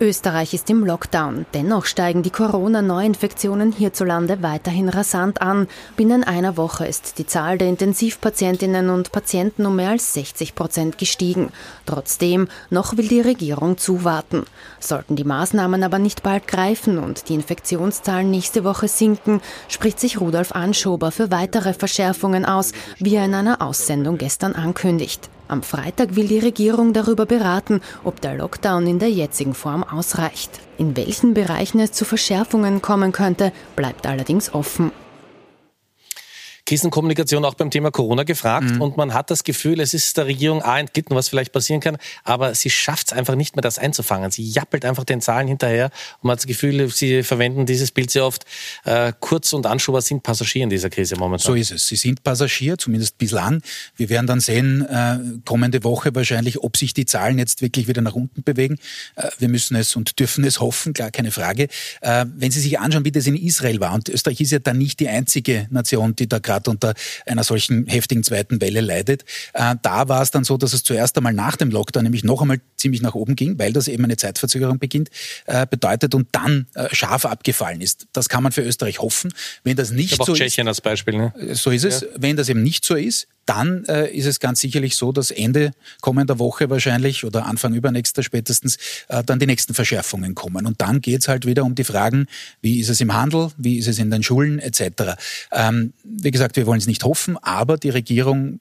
Österreich 0.00 0.54
ist 0.54 0.68
im 0.70 0.84
Lockdown. 0.84 1.46
Dennoch 1.54 1.86
steigen 1.86 2.24
die 2.24 2.30
Corona-Neuinfektionen 2.30 3.70
hierzulande 3.70 4.42
weiterhin 4.42 4.88
rasant 4.88 5.40
an. 5.40 5.68
Binnen 5.96 6.24
einer 6.24 6.56
Woche 6.56 6.84
ist 6.84 7.18
die 7.18 7.26
Zahl 7.26 7.58
der 7.58 7.68
Intensivpatientinnen 7.68 8.90
und 8.90 9.12
Patienten 9.12 9.64
um 9.64 9.76
mehr 9.76 9.90
als 9.90 10.12
60 10.14 10.56
Prozent 10.56 10.98
gestiegen. 10.98 11.50
Trotzdem, 11.86 12.48
noch 12.70 12.96
will 12.96 13.06
die 13.06 13.20
Regierung 13.20 13.78
zuwarten. 13.78 14.42
Sollten 14.80 15.14
die 15.14 15.22
Maßnahmen 15.22 15.84
aber 15.84 16.00
nicht 16.00 16.24
bald 16.24 16.48
greifen 16.48 16.98
und 16.98 17.28
die 17.28 17.34
Infektionszahlen 17.34 18.28
nächste 18.28 18.64
Woche 18.64 18.88
sinken, 18.88 19.40
spricht 19.68 20.00
sich 20.00 20.20
Rudolf 20.20 20.52
Anschober 20.52 21.12
für 21.12 21.30
weitere 21.30 21.72
Verschärfungen 21.72 22.44
aus, 22.44 22.72
wie 22.98 23.14
er 23.14 23.26
in 23.26 23.34
einer 23.34 23.62
Aussendung 23.62 24.18
gestern 24.18 24.54
ankündigt. 24.54 25.30
Am 25.54 25.62
Freitag 25.62 26.16
will 26.16 26.26
die 26.26 26.40
Regierung 26.40 26.92
darüber 26.92 27.26
beraten, 27.26 27.80
ob 28.02 28.20
der 28.20 28.34
Lockdown 28.34 28.88
in 28.88 28.98
der 28.98 29.12
jetzigen 29.12 29.54
Form 29.54 29.84
ausreicht. 29.84 30.50
In 30.78 30.96
welchen 30.96 31.32
Bereichen 31.32 31.78
es 31.78 31.92
zu 31.92 32.04
Verschärfungen 32.04 32.82
kommen 32.82 33.12
könnte, 33.12 33.52
bleibt 33.76 34.04
allerdings 34.04 34.52
offen. 34.52 34.90
Krisenkommunikation 36.66 37.44
auch 37.44 37.54
beim 37.54 37.70
Thema 37.70 37.90
Corona 37.90 38.22
gefragt 38.22 38.70
mhm. 38.70 38.80
und 38.80 38.96
man 38.96 39.12
hat 39.12 39.30
das 39.30 39.44
Gefühl, 39.44 39.80
es 39.80 39.92
ist 39.92 40.16
der 40.16 40.26
Regierung 40.26 40.62
A 40.62 40.78
entglitten, 40.78 41.14
was 41.14 41.28
vielleicht 41.28 41.52
passieren 41.52 41.80
kann, 41.80 41.98
aber 42.24 42.54
sie 42.54 42.70
schafft 42.70 43.08
es 43.08 43.12
einfach 43.12 43.34
nicht 43.34 43.54
mehr, 43.54 43.62
das 43.62 43.78
einzufangen. 43.78 44.30
Sie 44.30 44.48
jappelt 44.48 44.84
einfach 44.86 45.04
den 45.04 45.20
Zahlen 45.20 45.46
hinterher 45.46 45.90
und 46.20 46.24
man 46.24 46.32
hat 46.32 46.38
das 46.38 46.46
Gefühl, 46.46 46.88
sie 46.88 47.22
verwenden 47.22 47.66
dieses 47.66 47.90
Bild 47.90 48.10
sehr 48.10 48.24
oft. 48.24 48.46
Äh, 48.84 49.12
Kurz 49.20 49.52
und 49.52 49.66
Anschober 49.66 50.00
sind 50.00 50.22
Passagier 50.22 50.64
in 50.64 50.70
dieser 50.70 50.88
Krise 50.88 51.16
momentan. 51.16 51.46
So 51.46 51.54
ist 51.54 51.70
es. 51.70 51.86
Sie 51.86 51.96
sind 51.96 52.22
Passagier, 52.22 52.78
zumindest 52.78 53.18
bislang. 53.18 53.62
Wir 53.96 54.08
werden 54.08 54.26
dann 54.26 54.40
sehen, 54.40 54.86
äh, 54.88 55.18
kommende 55.44 55.84
Woche 55.84 56.14
wahrscheinlich, 56.14 56.62
ob 56.62 56.76
sich 56.76 56.94
die 56.94 57.04
Zahlen 57.04 57.38
jetzt 57.38 57.60
wirklich 57.60 57.88
wieder 57.88 58.00
nach 58.00 58.14
unten 58.14 58.42
bewegen. 58.42 58.78
Äh, 59.16 59.28
wir 59.38 59.48
müssen 59.48 59.76
es 59.76 59.96
und 59.96 60.18
dürfen 60.18 60.44
es 60.44 60.60
hoffen, 60.60 60.94
klar, 60.94 61.10
keine 61.10 61.30
Frage. 61.30 61.68
Äh, 62.00 62.24
wenn 62.36 62.50
Sie 62.50 62.60
sich 62.60 62.78
anschauen, 62.78 63.04
wie 63.04 63.12
das 63.12 63.26
in 63.26 63.36
Israel 63.36 63.80
war, 63.80 63.92
und 63.92 64.08
Österreich 64.08 64.40
ist 64.40 64.52
ja 64.52 64.60
dann 64.60 64.78
nicht 64.78 65.00
die 65.00 65.08
einzige 65.08 65.66
Nation, 65.70 66.16
die 66.16 66.26
da 66.26 66.38
gerade 66.38 66.53
gerade 66.54 66.70
unter 66.70 66.94
einer 67.26 67.44
solchen 67.44 67.86
heftigen 67.86 68.22
zweiten 68.22 68.60
Welle 68.60 68.80
leidet. 68.80 69.24
Äh, 69.52 69.76
da 69.82 70.08
war 70.08 70.22
es 70.22 70.30
dann 70.30 70.44
so, 70.44 70.56
dass 70.56 70.72
es 70.72 70.82
zuerst 70.82 71.16
einmal 71.16 71.32
nach 71.32 71.56
dem 71.56 71.70
Lockdown 71.70 72.04
nämlich 72.04 72.24
noch 72.24 72.42
einmal 72.42 72.60
ziemlich 72.76 73.02
nach 73.02 73.14
oben 73.14 73.36
ging, 73.36 73.58
weil 73.58 73.72
das 73.72 73.88
eben 73.88 74.04
eine 74.04 74.16
Zeitverzögerung 74.16 74.78
beginnt, 74.78 75.10
äh, 75.46 75.66
bedeutet 75.66 76.14
und 76.14 76.28
dann 76.32 76.66
äh, 76.74 76.94
scharf 76.94 77.26
abgefallen 77.26 77.80
ist. 77.80 78.06
Das 78.12 78.28
kann 78.28 78.42
man 78.42 78.52
für 78.52 78.62
Österreich 78.62 79.00
hoffen. 79.00 79.32
Wenn 79.62 79.76
das 79.76 79.90
nicht 79.90 80.22
so 80.24 80.34
Tschechien 80.34 80.66
ist, 80.66 80.70
als 80.70 80.80
Beispiel, 80.80 81.16
ne? 81.16 81.32
so 81.52 81.70
ist 81.70 81.84
es. 81.84 82.02
Ja. 82.02 82.06
Wenn 82.16 82.36
das 82.36 82.48
eben 82.48 82.62
nicht 82.62 82.84
so 82.84 82.94
ist, 82.94 83.26
dann 83.46 83.84
äh, 83.84 84.10
ist 84.10 84.26
es 84.26 84.40
ganz 84.40 84.60
sicherlich 84.60 84.96
so, 84.96 85.12
dass 85.12 85.30
Ende 85.30 85.72
kommender 86.00 86.38
Woche 86.38 86.70
wahrscheinlich 86.70 87.24
oder 87.24 87.46
Anfang 87.46 87.74
übernächster 87.74 88.22
spätestens 88.22 88.78
äh, 89.08 89.22
dann 89.24 89.38
die 89.38 89.46
nächsten 89.46 89.74
Verschärfungen 89.74 90.34
kommen. 90.34 90.66
Und 90.66 90.80
dann 90.80 91.00
geht's 91.00 91.28
halt 91.28 91.46
wieder 91.46 91.64
um 91.64 91.74
die 91.74 91.84
Fragen, 91.84 92.26
wie 92.60 92.80
ist 92.80 92.88
es 92.88 93.00
im 93.00 93.14
Handel, 93.14 93.50
wie 93.56 93.78
ist 93.78 93.88
es 93.88 93.98
in 93.98 94.10
den 94.10 94.22
Schulen 94.22 94.58
etc. 94.58 95.16
Ähm, 95.52 95.92
wie 96.04 96.30
gesagt, 96.30 96.56
wir 96.56 96.66
wollen 96.66 96.78
es 96.78 96.86
nicht 96.86 97.04
hoffen, 97.04 97.36
aber 97.38 97.76
die 97.76 97.90
Regierung 97.90 98.60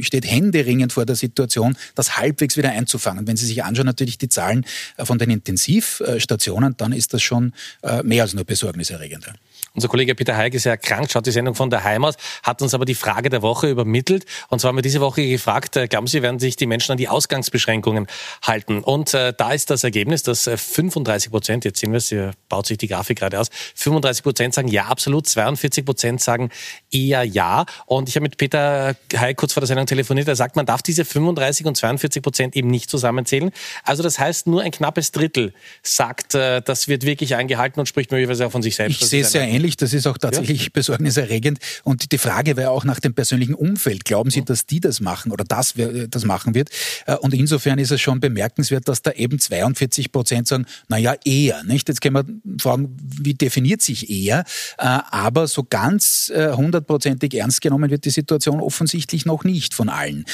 steht 0.00 0.30
händeringend 0.30 0.92
vor 0.92 1.06
der 1.06 1.16
Situation, 1.16 1.76
das 1.94 2.16
halbwegs 2.16 2.56
wieder 2.56 2.70
einzufangen. 2.70 3.26
Wenn 3.26 3.36
Sie 3.36 3.46
sich 3.46 3.64
anschauen, 3.64 3.86
natürlich 3.86 4.18
die 4.18 4.28
Zahlen 4.28 4.64
äh, 4.96 5.04
von 5.04 5.18
den 5.18 5.30
Intensivstationen, 5.30 6.76
dann 6.76 6.92
ist 6.92 7.14
das 7.14 7.22
schon 7.22 7.52
äh, 7.82 8.02
mehr 8.02 8.22
als 8.22 8.34
nur 8.34 8.44
besorgniserregend. 8.44 9.32
Unser 9.76 9.88
Kollege 9.88 10.14
Peter 10.14 10.34
Heig 10.38 10.54
ist 10.54 10.64
ja 10.64 10.72
erkrankt, 10.72 11.12
schaut 11.12 11.26
die 11.26 11.30
Sendung 11.30 11.54
von 11.54 11.68
daheim 11.68 12.06
aus, 12.06 12.14
hat 12.42 12.62
uns 12.62 12.72
aber 12.72 12.86
die 12.86 12.94
Frage 12.94 13.28
der 13.28 13.42
Woche 13.42 13.68
übermittelt. 13.68 14.24
Und 14.48 14.58
zwar 14.58 14.70
haben 14.70 14.76
wir 14.76 14.82
diese 14.82 15.02
Woche 15.02 15.28
gefragt, 15.28 15.76
äh, 15.76 15.86
glauben 15.86 16.06
Sie, 16.06 16.22
werden 16.22 16.38
sich 16.38 16.56
die 16.56 16.66
Menschen 16.66 16.92
an 16.92 16.98
die 16.98 17.08
Ausgangsbeschränkungen 17.08 18.06
halten? 18.42 18.82
Und 18.82 19.12
äh, 19.12 19.34
da 19.36 19.52
ist 19.52 19.68
das 19.68 19.84
Ergebnis, 19.84 20.22
dass 20.22 20.44
35 20.44 21.26
äh, 21.26 21.30
Prozent, 21.30 21.64
jetzt 21.66 21.78
sehen 21.78 21.92
wir 21.92 21.98
es, 21.98 22.08
hier 22.08 22.30
baut 22.48 22.66
sich 22.66 22.78
die 22.78 22.88
Grafik 22.88 23.18
gerade 23.18 23.38
aus, 23.38 23.48
35 23.74 24.22
Prozent 24.22 24.54
sagen 24.54 24.68
ja, 24.68 24.86
absolut, 24.86 25.26
42 25.26 25.84
Prozent 25.84 26.22
sagen 26.22 26.48
eher 26.90 27.24
ja. 27.24 27.66
Und 27.84 28.08
ich 28.08 28.16
habe 28.16 28.22
mit 28.22 28.38
Peter 28.38 28.96
Heig 29.14 29.36
kurz 29.36 29.52
vor 29.52 29.60
der 29.60 29.68
Sendung 29.68 29.84
telefoniert, 29.84 30.26
er 30.26 30.36
sagt, 30.36 30.56
man 30.56 30.64
darf 30.64 30.80
diese 30.80 31.04
35 31.04 31.66
und 31.66 31.76
42 31.76 32.22
Prozent 32.22 32.56
eben 32.56 32.68
nicht 32.68 32.88
zusammenzählen. 32.88 33.50
Also 33.84 34.02
das 34.02 34.18
heißt, 34.18 34.46
nur 34.46 34.62
ein 34.62 34.70
knappes 34.70 35.12
Drittel 35.12 35.52
sagt, 35.82 36.34
äh, 36.34 36.62
das 36.62 36.88
wird 36.88 37.04
wirklich 37.04 37.34
eingehalten 37.34 37.78
und 37.78 37.86
spricht 37.86 38.10
möglicherweise 38.10 38.46
auch 38.46 38.52
von 38.52 38.62
sich 38.62 38.74
selbst. 38.74 39.02
Ich 39.02 39.08
sehe 39.08 39.20
es 39.20 39.32
sehr 39.32 39.46
ähnlich 39.46 39.65
ähnlich. 39.66 39.76
Das 39.76 39.92
ist 39.92 40.06
auch 40.06 40.18
tatsächlich 40.18 40.64
ja. 40.64 40.68
besorgniserregend. 40.72 41.58
Und 41.84 42.12
die 42.12 42.18
Frage 42.18 42.56
wäre 42.56 42.70
auch 42.70 42.84
nach 42.84 43.00
dem 43.00 43.14
persönlichen 43.14 43.54
Umfeld. 43.54 44.04
Glauben 44.04 44.30
Sie, 44.30 44.44
dass 44.44 44.66
die 44.66 44.80
das 44.80 45.00
machen 45.00 45.32
oder 45.32 45.44
das 45.44 45.74
das 46.10 46.24
machen 46.24 46.54
wird? 46.54 46.70
Äh, 47.06 47.16
und 47.16 47.34
insofern 47.34 47.78
ist 47.78 47.90
es 47.90 48.00
schon 48.00 48.20
bemerkenswert, 48.20 48.88
dass 48.88 49.02
da 49.02 49.12
eben 49.12 49.38
42 49.38 50.12
Prozent 50.12 50.48
sagen, 50.48 50.66
na 50.88 50.98
ja, 50.98 51.14
eher. 51.24 51.62
Nicht? 51.64 51.88
Jetzt 51.88 52.00
können 52.00 52.14
wir 52.14 52.58
fragen, 52.60 52.96
wie 53.00 53.34
definiert 53.34 53.82
sich 53.82 54.08
eher? 54.08 54.44
Äh, 54.78 54.98
aber 55.10 55.48
so 55.48 55.64
ganz 55.64 56.30
äh, 56.34 56.52
hundertprozentig 56.52 57.34
ernst 57.34 57.60
genommen 57.60 57.90
wird 57.90 58.04
die 58.04 58.10
Situation 58.10 58.60
offensichtlich 58.60 59.26
noch 59.26 59.44
nicht 59.44 59.74
von 59.74 59.88
allen. 59.88 60.24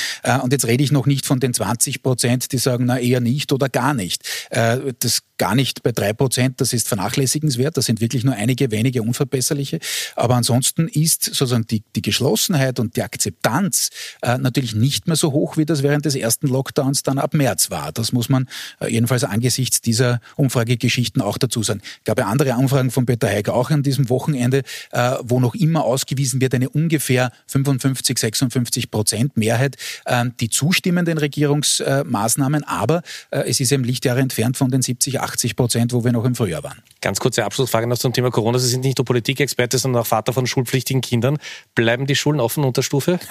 Und 0.42 0.52
jetzt 0.52 0.66
rede 0.66 0.82
ich 0.82 0.92
noch 0.92 1.06
nicht 1.06 1.26
von 1.26 1.40
den 1.40 1.54
20 1.54 2.02
Prozent, 2.02 2.52
die 2.52 2.58
sagen, 2.58 2.84
na 2.86 2.98
eher 2.98 3.20
nicht 3.20 3.52
oder 3.52 3.68
gar 3.68 3.94
nicht. 3.94 4.22
Das 4.50 5.22
gar 5.38 5.56
nicht 5.56 5.82
bei 5.82 5.90
drei 5.90 6.12
Prozent, 6.12 6.60
das 6.60 6.72
ist 6.72 6.86
vernachlässigenswert. 6.86 7.76
Das 7.76 7.86
sind 7.86 8.00
wirklich 8.00 8.22
nur 8.22 8.34
einige 8.34 8.70
wenige 8.70 9.02
Unfälle 9.02 9.21
unverbesserliche. 9.22 9.78
Aber 10.16 10.34
ansonsten 10.34 10.88
ist 10.88 11.24
sozusagen 11.24 11.66
die, 11.66 11.82
die 11.94 12.02
Geschlossenheit 12.02 12.80
und 12.80 12.96
die 12.96 13.02
Akzeptanz 13.02 13.90
äh, 14.22 14.38
natürlich 14.38 14.74
nicht 14.74 15.06
mehr 15.06 15.16
so 15.16 15.32
hoch, 15.32 15.56
wie 15.56 15.64
das 15.64 15.82
während 15.82 16.04
des 16.04 16.14
ersten 16.14 16.48
Lockdowns 16.48 17.02
dann 17.02 17.18
ab 17.18 17.34
März 17.34 17.70
war. 17.70 17.92
Das 17.92 18.12
muss 18.12 18.28
man 18.28 18.48
äh, 18.80 18.88
jedenfalls 18.92 19.24
angesichts 19.24 19.80
dieser 19.80 20.20
Umfragegeschichten 20.36 21.22
auch 21.22 21.38
dazu 21.38 21.62
sagen. 21.62 21.80
Ich 21.98 22.04
glaube, 22.04 22.26
andere 22.26 22.54
Umfragen 22.56 22.90
von 22.90 23.06
Peter 23.06 23.28
Heiger 23.28 23.54
auch 23.54 23.70
an 23.70 23.82
diesem 23.82 24.08
Wochenende, 24.08 24.62
äh, 24.90 25.14
wo 25.22 25.40
noch 25.40 25.54
immer 25.54 25.84
ausgewiesen 25.84 26.40
wird, 26.40 26.54
eine 26.54 26.68
ungefähr 26.68 27.32
55, 27.46 28.18
56 28.18 28.90
Prozent 28.90 29.36
Mehrheit, 29.36 29.76
äh, 30.04 30.24
die 30.40 30.50
zustimmen 30.50 31.04
den 31.04 31.18
Regierungsmaßnahmen. 31.18 32.64
Aber 32.64 33.02
äh, 33.30 33.48
es 33.48 33.60
ist 33.60 33.72
eben 33.72 33.84
Lichtjahre 33.84 34.20
entfernt 34.20 34.56
von 34.56 34.70
den 34.70 34.82
70, 34.82 35.20
80 35.20 35.56
Prozent, 35.56 35.92
wo 35.92 36.04
wir 36.04 36.12
noch 36.12 36.24
im 36.24 36.34
Frühjahr 36.34 36.62
waren. 36.62 36.82
Ganz 37.00 37.18
kurze 37.18 37.44
Abschlussfrage 37.44 37.86
noch 37.86 37.98
zum 37.98 38.12
Thema 38.12 38.30
Corona. 38.30 38.58
Sie 38.58 38.68
sind 38.68 38.84
nicht 38.84 38.98
nur 39.02 39.04
Politikexperte, 39.04 39.78
sondern 39.78 40.02
auch 40.02 40.06
Vater 40.06 40.32
von 40.32 40.46
schulpflichtigen 40.46 41.00
Kindern. 41.02 41.38
Bleiben 41.74 42.06
die 42.06 42.14
Schulen 42.14 42.40
offen 42.40 42.64
unter 42.64 42.82
Stufe? 42.82 43.18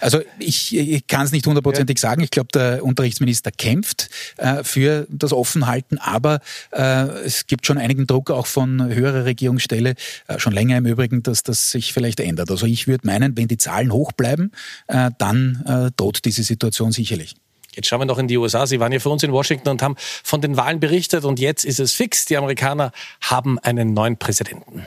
Also 0.00 0.20
ich, 0.38 0.76
ich 0.76 1.06
kann 1.06 1.24
es 1.24 1.32
nicht 1.32 1.46
hundertprozentig 1.46 1.98
ja. 1.98 2.10
sagen. 2.10 2.22
Ich 2.22 2.30
glaube, 2.30 2.48
der 2.52 2.84
Unterrichtsminister 2.84 3.50
kämpft 3.52 4.10
äh, 4.36 4.64
für 4.64 5.06
das 5.08 5.32
Offenhalten, 5.32 5.98
aber 5.98 6.40
äh, 6.72 7.04
es 7.24 7.46
gibt 7.46 7.66
schon 7.66 7.78
einigen 7.78 8.06
Druck 8.06 8.30
auch 8.30 8.46
von 8.46 8.92
höherer 8.92 9.24
Regierungsstelle, 9.24 9.94
äh, 10.26 10.38
schon 10.38 10.52
länger 10.52 10.76
im 10.78 10.86
Übrigen, 10.86 11.22
dass 11.22 11.42
das 11.42 11.70
sich 11.70 11.92
vielleicht 11.92 12.20
ändert. 12.20 12.50
Also 12.50 12.66
ich 12.66 12.88
würde 12.88 13.06
meinen, 13.06 13.36
wenn 13.36 13.48
die 13.48 13.58
Zahlen 13.58 13.92
hoch 13.92 14.12
bleiben, 14.12 14.50
äh, 14.88 15.10
dann 15.18 15.62
äh, 15.66 15.90
droht 15.96 16.24
diese 16.24 16.42
Situation 16.42 16.90
sicherlich. 16.90 17.36
Jetzt 17.74 17.88
schauen 17.88 18.00
wir 18.00 18.06
noch 18.06 18.18
in 18.18 18.28
die 18.28 18.36
USA. 18.36 18.66
Sie 18.66 18.80
waren 18.80 18.92
ja 18.92 18.98
für 18.98 19.08
uns 19.08 19.22
in 19.22 19.32
Washington 19.32 19.70
und 19.70 19.82
haben 19.82 19.96
von 19.98 20.40
den 20.40 20.56
Wahlen 20.56 20.80
berichtet 20.80 21.24
und 21.24 21.40
jetzt 21.40 21.64
ist 21.64 21.80
es 21.80 21.92
fix. 21.92 22.26
Die 22.26 22.36
Amerikaner 22.36 22.92
haben 23.22 23.58
einen 23.58 23.94
neuen 23.94 24.18
Präsidenten. 24.18 24.86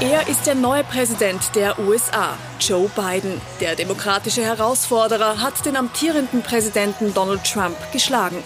Er 0.00 0.28
ist 0.28 0.46
der 0.46 0.54
neue 0.54 0.84
Präsident 0.84 1.54
der 1.54 1.78
USA, 1.78 2.36
Joe 2.60 2.88
Biden. 2.94 3.40
Der 3.60 3.74
demokratische 3.74 4.42
Herausforderer 4.44 5.40
hat 5.40 5.64
den 5.64 5.76
amtierenden 5.76 6.42
Präsidenten 6.42 7.12
Donald 7.14 7.44
Trump 7.44 7.76
geschlagen. 7.92 8.42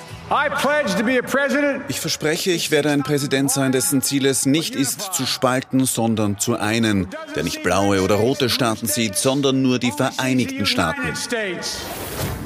Ich 1.89 2.01
verspreche, 2.01 2.53
ich 2.53 2.71
werde 2.71 2.91
ein 2.91 3.03
Präsident 3.03 3.51
sein, 3.51 3.73
dessen 3.73 4.01
Ziel 4.01 4.27
es 4.27 4.47
nicht 4.47 4.77
ist, 4.77 5.13
zu 5.13 5.27
spalten, 5.27 5.85
sondern 5.87 6.39
zu 6.39 6.57
einen, 6.57 7.09
der 7.35 7.43
nicht 7.43 7.65
blaue 7.65 8.01
oder 8.01 8.15
rote 8.15 8.49
Staaten 8.49 8.87
sieht, 8.87 9.17
sondern 9.17 9.61
nur 9.61 9.81
die 9.81 9.91
Vereinigten 9.91 10.67
Staaten. 10.67 11.13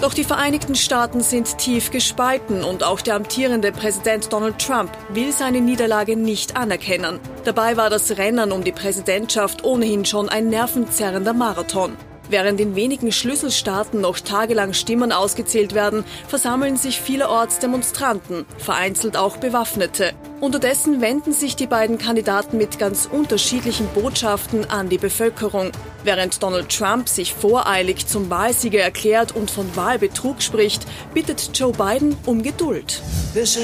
Doch 0.01 0.14
die 0.14 0.25
Vereinigten 0.25 0.75
Staaten 0.75 1.20
sind 1.20 1.59
tief 1.59 1.90
gespalten 1.90 2.64
und 2.64 2.85
auch 2.85 3.03
der 3.03 3.16
amtierende 3.16 3.70
Präsident 3.70 4.33
Donald 4.33 4.59
Trump 4.59 4.90
will 5.11 5.33
seine 5.33 5.61
Niederlage 5.61 6.16
nicht 6.16 6.57
anerkennen. 6.57 7.20
Dabei 7.44 7.77
war 7.77 7.90
das 7.90 8.16
Rennen 8.16 8.51
um 8.51 8.64
die 8.64 8.73
Präsidentschaft 8.73 9.62
ohnehin 9.62 10.07
schon 10.07 10.31
ein 10.31 10.49
nervenzerrender 10.49 11.35
Marathon. 11.35 11.99
Während 12.31 12.61
in 12.61 12.75
wenigen 12.75 13.13
Schlüsselstaaten 13.13 14.01
noch 14.01 14.19
tagelang 14.19 14.73
Stimmen 14.73 15.13
ausgezählt 15.13 15.75
werden, 15.75 16.05
versammeln 16.27 16.77
sich 16.77 17.01
vielerorts 17.01 17.59
Demonstranten, 17.59 18.47
vereinzelt 18.59 19.17
auch 19.17 19.37
Bewaffnete. 19.37 20.13
Unterdessen 20.44 21.00
wenden 21.00 21.33
sich 21.33 21.57
die 21.57 21.66
beiden 21.66 21.96
Kandidaten 21.96 22.59
mit 22.59 22.78
ganz 22.78 23.09
unterschiedlichen 23.11 23.87
Botschaften 23.94 24.68
an 24.68 24.90
die 24.90 24.98
Bevölkerung. 24.98 25.72
Während 26.04 26.42
Donald 26.42 26.68
Trump 26.68 27.09
sich 27.09 27.33
voreilig 27.33 28.07
zum 28.07 28.28
Wahlsieger 28.28 28.80
erklärt 28.80 29.35
und 29.35 29.50
von 29.50 29.74
Wahlbetrug 29.74 30.42
spricht, 30.42 30.85
bittet 31.14 31.52
Joe 31.54 31.72
Biden 31.72 32.14
um 32.26 32.42
Geduld. 32.42 33.02
Das 33.35 33.57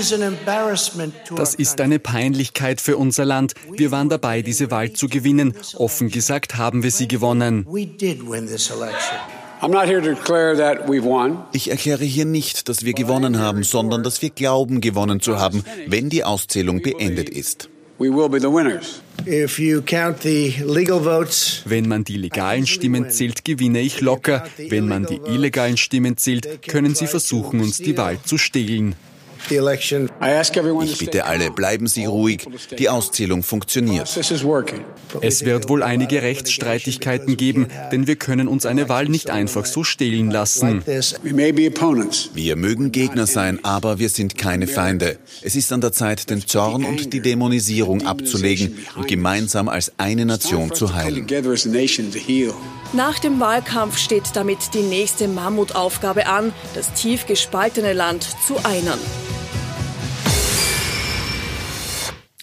ist 1.54 1.80
eine 1.82 1.98
Peinlichkeit 1.98 2.80
für 2.80 2.96
unser 2.96 3.26
Land. 3.26 3.52
Wir 3.70 3.90
waren 3.90 4.08
dabei, 4.08 4.40
diese 4.40 4.70
Wahl 4.70 4.94
zu 4.94 5.08
gewinnen. 5.08 5.52
Offen 5.74 6.08
gesagt 6.08 6.56
haben 6.56 6.82
wir 6.82 6.90
sie 6.90 7.08
gewonnen. 7.08 7.66
Ich 11.53 11.70
erkläre 11.70 12.05
hier 12.05 12.25
nicht, 12.25 12.68
dass 12.68 12.85
wir 12.85 12.94
gewonnen 12.94 13.38
haben, 13.38 13.62
sondern 13.62 14.03
dass 14.03 14.23
wir 14.23 14.31
glauben, 14.31 14.81
gewonnen 14.81 15.20
zu 15.20 15.38
haben, 15.38 15.64
wenn 15.87 16.09
die 16.09 16.25
Auszählung 16.25 16.81
beendet 16.81 17.29
ist. 17.29 17.68
Wenn 21.66 21.88
man 21.88 22.05
die 22.05 22.16
legalen 22.16 22.66
Stimmen 22.66 23.11
zählt, 23.11 23.44
gewinne 23.44 23.81
ich 23.81 24.01
locker. 24.01 24.46
Wenn 24.57 24.88
man 24.88 25.05
die 25.05 25.20
illegalen 25.27 25.77
Stimmen 25.77 26.16
zählt, 26.16 26.66
können 26.66 26.94
sie 26.94 27.07
versuchen, 27.07 27.61
uns 27.61 27.77
die 27.77 27.99
Wahl 27.99 28.18
zu 28.25 28.38
stehlen. 28.38 28.94
Ich 29.48 30.98
bitte 30.98 31.24
alle, 31.24 31.50
bleiben 31.50 31.87
Sie 31.87 32.05
ruhig. 32.05 32.46
Die 32.79 32.88
Auszählung 32.88 33.42
funktioniert. 33.42 34.09
Es 35.20 35.44
wird 35.44 35.68
wohl 35.68 35.83
einige 35.83 36.22
Rechtsstreitigkeiten 36.22 37.37
geben, 37.37 37.68
denn 37.92 38.07
wir 38.07 38.16
können 38.16 38.48
uns 38.48 38.66
eine 38.66 38.88
Wahl 38.88 39.07
nicht 39.07 39.31
einfach 39.31 39.66
so 39.66 39.85
stehlen 39.85 40.31
lassen. 40.31 40.83
Wir 42.35 42.57
mögen 42.57 42.92
Gegner 42.92 43.26
sein, 43.26 43.64
aber 43.64 43.98
wir 43.98 44.09
sind 44.09 44.37
keine 44.38 44.66
Feinde. 44.66 45.18
Es 45.42 45.57
ist 45.57 45.72
an 45.72 45.81
der 45.81 45.92
Zeit, 45.92 46.31
den 46.31 46.46
Zorn 46.46 46.85
und 46.85 47.12
die 47.12 47.20
Dämonisierung 47.20 48.07
abzulegen 48.07 48.79
und 48.96 49.09
gemeinsam 49.09 49.68
als 49.68 49.92
eine 49.98 50.26
Nation 50.26 50.72
zu 50.74 50.94
heilen. 50.94 51.26
Nach 52.92 53.18
dem 53.20 53.38
Wahlkampf 53.38 53.98
steht 53.98 54.35
damit 54.35 54.74
die 54.74 54.83
nächste 54.83 55.29
Mammutaufgabe 55.29 56.26
an, 56.26 56.53
das 56.74 56.92
tief 56.94 57.26
gespaltene 57.26 57.92
Land 57.92 58.26
zu 58.46 58.57
einern. 58.64 58.98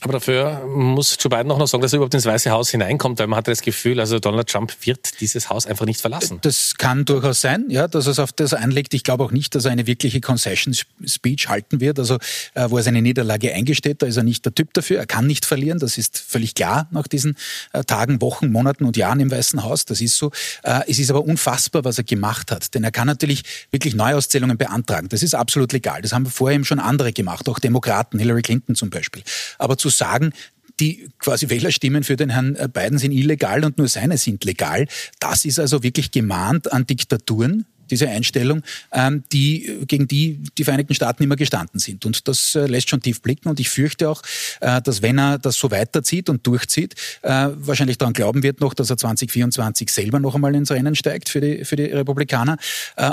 Aber 0.01 0.13
dafür 0.13 0.63
muss 0.67 1.17
Joe 1.19 1.35
Biden 1.35 1.51
auch 1.51 1.57
noch 1.57 1.67
sagen, 1.67 1.81
dass 1.81 1.91
er 1.91 1.97
überhaupt 1.97 2.13
ins 2.13 2.25
Weiße 2.25 2.51
Haus 2.51 2.69
hineinkommt, 2.69 3.17
weil 3.17 3.25
man 3.25 3.37
hat 3.37 3.47
das 3.47 3.61
Gefühl, 3.61 3.99
also 3.99 4.19
Donald 4.19 4.47
Trump 4.47 4.71
wird 4.81 5.19
dieses 5.21 5.49
Haus 5.49 5.65
einfach 5.65 5.87
nicht 5.87 5.99
verlassen. 5.99 6.37
Das 6.43 6.75
kann 6.77 7.03
durchaus 7.03 7.41
sein, 7.41 7.65
ja, 7.69 7.87
dass 7.87 8.05
er 8.05 8.11
es 8.11 8.19
auf 8.19 8.31
das 8.31 8.53
anlegt. 8.53 8.93
Ich 8.93 9.01
glaube 9.01 9.23
auch 9.23 9.31
nicht, 9.31 9.55
dass 9.55 9.65
er 9.65 9.71
eine 9.71 9.87
wirkliche 9.87 10.21
Concession 10.21 10.75
Speech 11.03 11.49
halten 11.49 11.81
wird, 11.81 11.97
also 11.97 12.17
äh, 12.53 12.69
wo 12.69 12.77
er 12.77 12.83
seine 12.83 13.01
Niederlage 13.01 13.51
eingesteht. 13.51 14.03
Da 14.03 14.05
ist 14.05 14.17
er 14.17 14.23
nicht 14.23 14.45
der 14.45 14.53
Typ 14.53 14.71
dafür. 14.75 14.99
Er 14.99 15.07
kann 15.07 15.25
nicht 15.25 15.47
verlieren. 15.47 15.79
Das 15.79 15.97
ist 15.97 16.19
völlig 16.19 16.53
klar 16.53 16.87
nach 16.91 17.07
diesen 17.07 17.35
äh, 17.73 17.83
Tagen, 17.83 18.21
Wochen, 18.21 18.51
Monaten 18.51 18.85
und 18.85 18.97
Jahren 18.97 19.19
im 19.19 19.31
Weißen 19.31 19.63
Haus. 19.63 19.85
Das 19.85 19.99
ist 19.99 20.15
so. 20.15 20.31
Äh, 20.61 20.81
es 20.87 20.99
ist 20.99 21.09
aber 21.09 21.23
unfassbar, 21.25 21.83
was 21.85 21.97
er 21.97 22.03
gemacht 22.03 22.51
hat, 22.51 22.75
denn 22.75 22.83
er 22.83 22.91
kann 22.91 23.07
natürlich 23.07 23.41
wirklich 23.71 23.95
Neuauszählungen 23.95 24.59
beantragen. 24.59 25.09
Das 25.09 25.23
ist 25.23 25.33
absolut 25.33 25.73
legal. 25.73 26.03
Das 26.03 26.13
haben 26.13 26.27
vorher 26.27 26.55
eben 26.55 26.65
schon 26.65 26.79
andere 26.79 27.13
gemacht, 27.13 27.49
auch 27.49 27.57
Demokraten, 27.57 28.19
Hillary 28.19 28.43
Clinton 28.43 28.75
zum 28.75 28.91
Beispiel. 28.91 29.23
Aber 29.57 29.75
zu 29.77 29.86
sagen, 29.89 30.31
die 30.79 31.09
quasi 31.19 31.49
Wählerstimmen 31.49 32.03
für 32.03 32.15
den 32.15 32.29
Herrn 32.29 32.53
Biden 32.71 32.99
sind 32.99 33.11
illegal 33.11 33.65
und 33.65 33.77
nur 33.77 33.87
seine 33.87 34.17
sind 34.17 34.43
legal. 34.43 34.87
Das 35.19 35.45
ist 35.45 35.59
also 35.59 35.81
wirklich 35.81 36.11
gemahnt 36.11 36.71
an 36.71 36.85
Diktaturen, 36.85 37.65
diese 37.89 38.09
Einstellung, 38.09 38.63
ähm, 38.91 39.23
die, 39.31 39.79
gegen 39.87 40.07
die 40.07 40.39
die 40.57 40.63
Vereinigten 40.63 40.93
Staaten 40.93 41.23
immer 41.23 41.35
gestanden 41.35 41.79
sind. 41.79 42.05
Und 42.05 42.27
das 42.27 42.55
äh, 42.55 42.65
lässt 42.65 42.89
schon 42.89 43.01
tief 43.01 43.21
blicken. 43.21 43.49
Und 43.49 43.59
ich 43.59 43.69
fürchte 43.69 44.09
auch, 44.09 44.21
äh, 44.61 44.81
dass 44.81 45.01
wenn 45.01 45.17
er 45.17 45.37
das 45.37 45.55
so 45.55 45.71
weiterzieht 45.71 46.29
und 46.29 46.45
durchzieht, 46.45 46.95
äh, 47.21 47.49
wahrscheinlich 47.53 47.97
daran 47.97 48.13
glauben 48.13 48.43
wird 48.43 48.61
noch, 48.61 48.73
dass 48.73 48.89
er 48.89 48.97
2024 48.97 49.91
selber 49.91 50.19
noch 50.19 50.35
einmal 50.35 50.55
ins 50.55 50.71
Rennen 50.71 50.95
steigt 50.95 51.29
für 51.29 51.41
die, 51.41 51.65
für 51.65 51.75
die 51.75 51.85
Republikaner. 51.85 52.57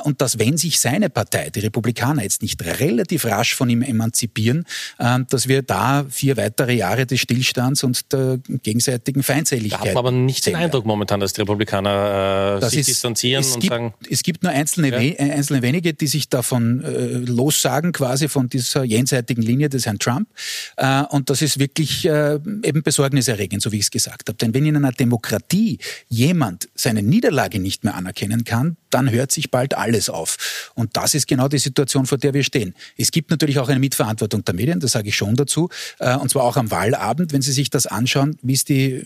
Und 0.04 0.20
dass 0.20 0.38
wenn 0.38 0.56
sich 0.56 0.80
seine 0.80 1.10
Partei, 1.10 1.50
die 1.50 1.60
Republikaner, 1.60 2.22
jetzt 2.22 2.42
nicht 2.42 2.62
relativ 2.62 3.24
rasch 3.24 3.54
von 3.54 3.68
ihm 3.70 3.82
emanzipieren, 3.82 4.64
äh, 4.98 5.20
dass 5.28 5.48
wir 5.48 5.62
da 5.62 6.04
vier 6.08 6.36
weitere 6.36 6.74
Jahre 6.74 7.06
des 7.06 7.20
Stillstands 7.20 7.84
und 7.84 8.12
der 8.12 8.38
gegenseitigen 8.62 9.22
Feindseligkeit. 9.22 9.80
Da 9.80 9.86
hat 9.86 9.94
man 9.94 10.06
aber 10.06 10.12
nicht 10.12 10.46
den 10.46 10.56
Eindruck 10.56 10.84
momentan, 10.86 11.20
dass 11.20 11.32
die 11.32 11.40
Republikaner 11.40 12.60
äh, 12.62 12.68
sich 12.68 12.80
ist, 12.80 12.88
distanzieren 12.88 13.44
und 13.44 13.60
gibt, 13.60 13.72
sagen. 13.72 13.94
Es 14.10 14.22
gibt 14.22 14.42
nur 14.42 14.52
einzelne, 14.64 14.90
ja. 14.90 15.00
we 15.00 15.18
einzelne 15.18 15.62
wenige, 15.62 15.92
die 15.92 16.06
sich 16.06 16.28
davon 16.28 16.82
äh, 16.82 17.18
lossagen, 17.18 17.92
quasi 17.92 18.28
von 18.28 18.48
dieser 18.48 18.84
jenseitigen 18.84 19.42
Linie 19.42 19.68
des 19.68 19.86
Herrn 19.86 19.98
Trump. 19.98 20.28
Äh, 20.76 21.02
und 21.10 21.28
das 21.28 21.42
ist 21.42 21.58
wirklich 21.58 22.06
äh, 22.06 22.38
eben 22.62 22.82
besorgniserregend, 22.82 23.62
so 23.62 23.72
wie 23.72 23.76
ich 23.76 23.84
es 23.84 23.90
gesagt 23.90 24.28
habe. 24.28 24.38
Denn 24.38 24.54
wenn 24.54 24.64
in 24.64 24.76
einer 24.76 24.92
Demokratie 24.92 25.78
jemand 26.08 26.68
seine 26.74 27.02
Niederlage 27.02 27.58
nicht 27.60 27.84
mehr 27.84 27.94
anerkennen 27.94 28.44
kann, 28.44 28.76
dann 28.90 29.10
hört 29.10 29.32
sich 29.32 29.50
bald 29.50 29.76
alles 29.76 30.08
auf. 30.08 30.70
Und 30.74 30.96
das 30.96 31.14
ist 31.14 31.26
genau 31.26 31.48
die 31.48 31.58
Situation, 31.58 32.06
vor 32.06 32.16
der 32.16 32.32
wir 32.32 32.44
stehen. 32.44 32.74
Es 32.96 33.10
gibt 33.10 33.30
natürlich 33.30 33.58
auch 33.58 33.68
eine 33.68 33.80
Mitverantwortung 33.80 34.44
der 34.44 34.54
Medien, 34.54 34.80
das 34.80 34.92
sage 34.92 35.08
ich 35.08 35.16
schon 35.16 35.34
dazu, 35.34 35.68
äh, 35.98 36.16
und 36.16 36.30
zwar 36.30 36.44
auch 36.44 36.56
am 36.56 36.70
Wahlabend, 36.70 37.32
wenn 37.32 37.42
Sie 37.42 37.52
sich 37.52 37.70
das 37.70 37.86
anschauen, 37.86 38.38
wie 38.42 38.54
es 38.54 38.64
die 38.64 39.02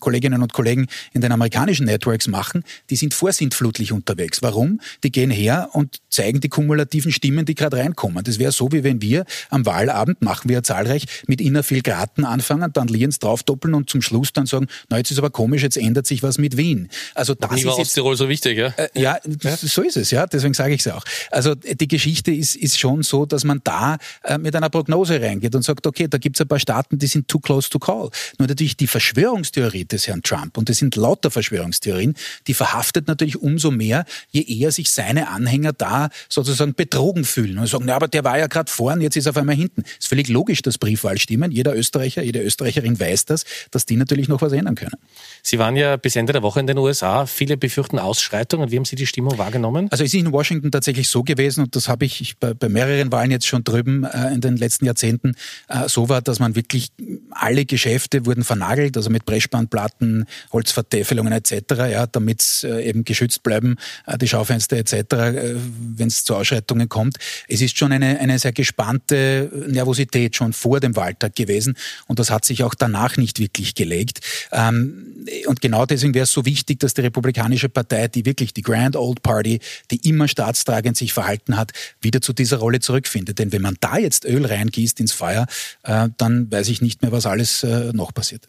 Kolleginnen 0.00 0.42
und 0.42 0.52
Kollegen 0.52 0.86
in 1.12 1.20
den 1.20 1.32
amerikanischen 1.32 1.86
Networks 1.86 2.28
machen, 2.28 2.62
die 2.88 2.96
sind 2.96 3.14
vorsintflutlich 3.14 3.92
unterwegs. 3.92 4.42
Warum? 4.42 4.80
Die 5.04 5.12
gehen 5.12 5.30
her 5.30 5.70
und 5.72 5.98
zeigen 6.10 6.40
die 6.40 6.48
kumulativen 6.48 7.12
Stimmen, 7.12 7.44
die 7.44 7.54
gerade 7.54 7.78
reinkommen. 7.78 8.22
Das 8.24 8.38
wäre 8.38 8.52
so, 8.52 8.70
wie 8.72 8.84
wenn 8.84 9.02
wir 9.02 9.24
am 9.50 9.66
Wahlabend, 9.66 10.22
machen 10.22 10.48
wir 10.48 10.62
zahlreich, 10.62 11.06
mit 11.26 11.40
Innerfilgraten 11.40 12.24
anfangen, 12.24 12.72
dann 12.72 12.88
Liens 12.88 13.18
draufdoppeln 13.18 13.74
und 13.74 13.90
zum 13.90 14.02
Schluss 14.02 14.32
dann 14.32 14.46
sagen, 14.46 14.66
na 14.88 14.98
jetzt 14.98 15.10
ist 15.10 15.18
aber 15.18 15.30
komisch, 15.30 15.62
jetzt 15.62 15.76
ändert 15.76 16.06
sich 16.06 16.22
was 16.22 16.38
mit 16.38 16.56
Wien. 16.56 16.88
Also 17.14 17.34
das 17.34 17.50
war 17.50 17.56
ist 17.56 17.64
jetzt, 17.64 17.78
Osttirol 17.78 18.16
so 18.16 18.28
wichtig, 18.28 18.58
ja? 18.58 18.68
Äh, 18.76 18.88
ja, 18.94 19.18
ja, 19.42 19.56
so 19.56 19.82
ist 19.82 19.96
es, 19.96 20.10
ja. 20.10 20.26
Deswegen 20.26 20.54
sage 20.54 20.74
ich 20.74 20.80
es 20.80 20.92
auch. 20.92 21.04
Also 21.30 21.54
die 21.54 21.88
Geschichte 21.88 22.30
ist, 22.32 22.56
ist 22.56 22.78
schon 22.78 23.02
so, 23.02 23.26
dass 23.26 23.44
man 23.44 23.60
da 23.64 23.98
äh, 24.24 24.38
mit 24.38 24.54
einer 24.54 24.70
Prognose 24.70 25.20
reingeht 25.20 25.54
und 25.54 25.62
sagt, 25.62 25.86
okay, 25.86 26.08
da 26.08 26.18
gibt 26.18 26.36
es 26.36 26.40
ein 26.40 26.48
paar 26.48 26.58
Staaten, 26.58 26.98
die 26.98 27.06
sind 27.06 27.28
too 27.28 27.38
close 27.38 27.70
to 27.70 27.78
call. 27.78 28.10
Nur 28.38 28.48
natürlich 28.48 28.76
die 28.76 28.86
Verschwörungstheorie 28.86 29.84
des 29.84 30.06
Herrn 30.06 30.22
Trump, 30.22 30.56
und 30.58 30.68
das 30.68 30.78
sind 30.78 30.96
lauter 30.96 31.30
Verschwörungstheorien, 31.30 32.14
die 32.46 32.54
verhaftet 32.54 33.08
natürlich 33.08 33.40
umso 33.40 33.70
mehr, 33.70 34.04
je 34.30 34.42
eher 34.42 34.72
sich 34.72 34.90
seine 34.94 35.28
Anhänger 35.28 35.72
da 35.72 36.08
sozusagen 36.28 36.74
betrogen 36.74 37.24
fühlen 37.24 37.58
und 37.58 37.66
sagen, 37.66 37.84
na, 37.86 37.96
aber 37.96 38.08
der 38.08 38.24
war 38.24 38.38
ja 38.38 38.46
gerade 38.46 38.70
vorn, 38.70 39.00
jetzt 39.00 39.16
ist 39.16 39.26
er 39.26 39.30
auf 39.30 39.36
einmal 39.36 39.56
hinten. 39.56 39.82
Ist 39.82 40.08
völlig 40.08 40.28
logisch, 40.28 40.62
dass 40.62 40.78
Briefwahlstimmen, 40.78 41.50
jeder 41.50 41.74
Österreicher, 41.76 42.22
jede 42.22 42.42
Österreicherin 42.42 42.98
weiß 42.98 43.26
das, 43.26 43.44
dass 43.70 43.86
die 43.86 43.96
natürlich 43.96 44.28
noch 44.28 44.42
was 44.42 44.52
ändern 44.52 44.74
können. 44.74 44.96
Sie 45.42 45.58
waren 45.58 45.76
ja 45.76 45.96
bis 45.96 46.16
Ende 46.16 46.32
der 46.32 46.42
Woche 46.42 46.60
in 46.60 46.66
den 46.66 46.78
USA. 46.78 47.26
Viele 47.26 47.56
befürchten 47.56 47.98
Ausschreitungen. 47.98 48.70
Wie 48.70 48.76
haben 48.76 48.84
Sie 48.84 48.96
die 48.96 49.06
Stimmung 49.06 49.38
wahrgenommen? 49.38 49.88
Also 49.90 50.04
es 50.04 50.14
ist 50.14 50.20
in 50.20 50.32
Washington 50.32 50.70
tatsächlich 50.70 51.08
so 51.08 51.22
gewesen, 51.22 51.64
und 51.64 51.76
das 51.76 51.88
habe 51.88 52.04
ich 52.04 52.36
bei, 52.38 52.54
bei 52.54 52.68
mehreren 52.68 53.12
Wahlen 53.12 53.30
jetzt 53.30 53.46
schon 53.46 53.64
drüben 53.64 54.04
äh, 54.04 54.32
in 54.32 54.40
den 54.40 54.56
letzten 54.56 54.86
Jahrzehnten 54.86 55.34
äh, 55.68 55.88
so 55.88 56.08
war, 56.08 56.22
dass 56.22 56.38
man 56.38 56.54
wirklich 56.54 56.92
alle 57.30 57.64
Geschäfte 57.64 58.26
wurden 58.26 58.44
vernagelt, 58.44 58.96
also 58.96 59.10
mit 59.10 59.24
Pressspannplatten, 59.24 60.26
Holzvertäfelungen 60.52 61.32
etc., 61.32 61.52
ja, 61.90 62.06
damit 62.06 62.64
äh, 62.64 62.88
eben 62.88 63.04
geschützt 63.04 63.42
bleiben, 63.42 63.76
äh, 64.06 64.18
die 64.18 64.28
Schaufenster 64.28 64.76
etc., 64.82 65.12
äh, 65.12 65.56
wenn 65.96 66.08
es 66.08 66.24
zu 66.24 66.34
Ausschreitungen 66.34 66.88
kommt. 66.88 67.16
Es 67.48 67.60
ist 67.60 67.78
schon 67.78 67.92
eine, 67.92 68.20
eine 68.20 68.38
sehr 68.38 68.52
gespannte 68.52 69.50
Nervosität 69.68 70.36
schon 70.36 70.52
vor 70.52 70.80
dem 70.80 70.96
Wahltag 70.96 71.34
gewesen 71.34 71.76
und 72.06 72.18
das 72.18 72.30
hat 72.30 72.44
sich 72.44 72.62
auch 72.62 72.74
danach 72.74 73.16
nicht 73.16 73.38
wirklich 73.38 73.74
gelegt. 73.74 74.20
Ähm, 74.52 75.26
und 75.46 75.60
genau 75.60 75.86
deswegen 75.86 76.14
wäre 76.14 76.24
es 76.24 76.32
so 76.32 76.44
wichtig, 76.44 76.80
dass 76.80 76.94
die 76.94 77.02
Republikanische 77.02 77.68
Partei, 77.68 78.08
die 78.08 78.24
wirklich 78.24 78.52
die 78.52 78.62
Grand 78.62 78.96
Old 78.96 79.22
Party, 79.22 79.60
die 79.90 80.08
immer 80.08 80.28
staatstragend 80.28 80.96
sich 80.96 81.12
verhalten 81.12 81.56
hat, 81.56 81.72
wieder 82.00 82.20
zu 82.20 82.32
dieser 82.32 82.58
Rolle 82.58 82.80
zurückfindet. 82.80 83.38
Denn 83.38 83.52
wenn 83.52 83.62
man 83.62 83.76
da 83.80 83.98
jetzt 83.98 84.24
Öl 84.24 84.44
reingießt 84.44 85.00
ins 85.00 85.12
Feuer, 85.12 85.46
äh, 85.84 86.08
dann 86.16 86.50
weiß 86.50 86.68
ich 86.68 86.80
nicht 86.80 87.02
mehr, 87.02 87.12
was 87.12 87.26
alles 87.26 87.62
äh, 87.62 87.92
noch 87.92 88.12
passiert. 88.12 88.48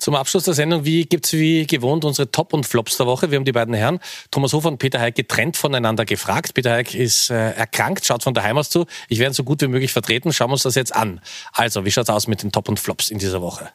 Zum 0.00 0.14
Abschluss 0.14 0.44
der 0.44 0.54
Sendung, 0.54 0.86
wie 0.86 1.04
gibt's 1.04 1.34
wie 1.34 1.66
gewohnt 1.66 2.06
unsere 2.06 2.30
Top 2.30 2.54
und 2.54 2.64
Flops 2.64 2.96
der 2.96 3.04
Woche? 3.04 3.30
Wir 3.30 3.36
haben 3.36 3.44
die 3.44 3.52
beiden 3.52 3.74
Herren, 3.74 4.00
Thomas 4.30 4.54
Hofer 4.54 4.68
und 4.68 4.78
Peter 4.78 4.98
Heik, 4.98 5.14
getrennt 5.14 5.58
voneinander 5.58 6.06
gefragt. 6.06 6.54
Peter 6.54 6.72
Heik 6.72 6.94
ist 6.94 7.28
äh, 7.30 7.50
erkrankt, 7.50 8.06
schaut 8.06 8.22
von 8.22 8.32
daheim 8.32 8.56
aus 8.56 8.70
zu. 8.70 8.86
Ich 9.10 9.18
werde 9.18 9.32
ihn 9.32 9.34
so 9.34 9.44
gut 9.44 9.60
wie 9.60 9.68
möglich 9.68 9.92
vertreten. 9.92 10.32
Schauen 10.32 10.48
wir 10.48 10.54
uns 10.54 10.62
das 10.62 10.74
jetzt 10.74 10.96
an. 10.96 11.20
Also, 11.52 11.84
wie 11.84 11.90
schaut's 11.90 12.08
aus 12.08 12.28
mit 12.28 12.42
den 12.42 12.50
Top 12.50 12.70
und 12.70 12.80
Flops 12.80 13.10
in 13.10 13.18
dieser 13.18 13.42
Woche? 13.42 13.68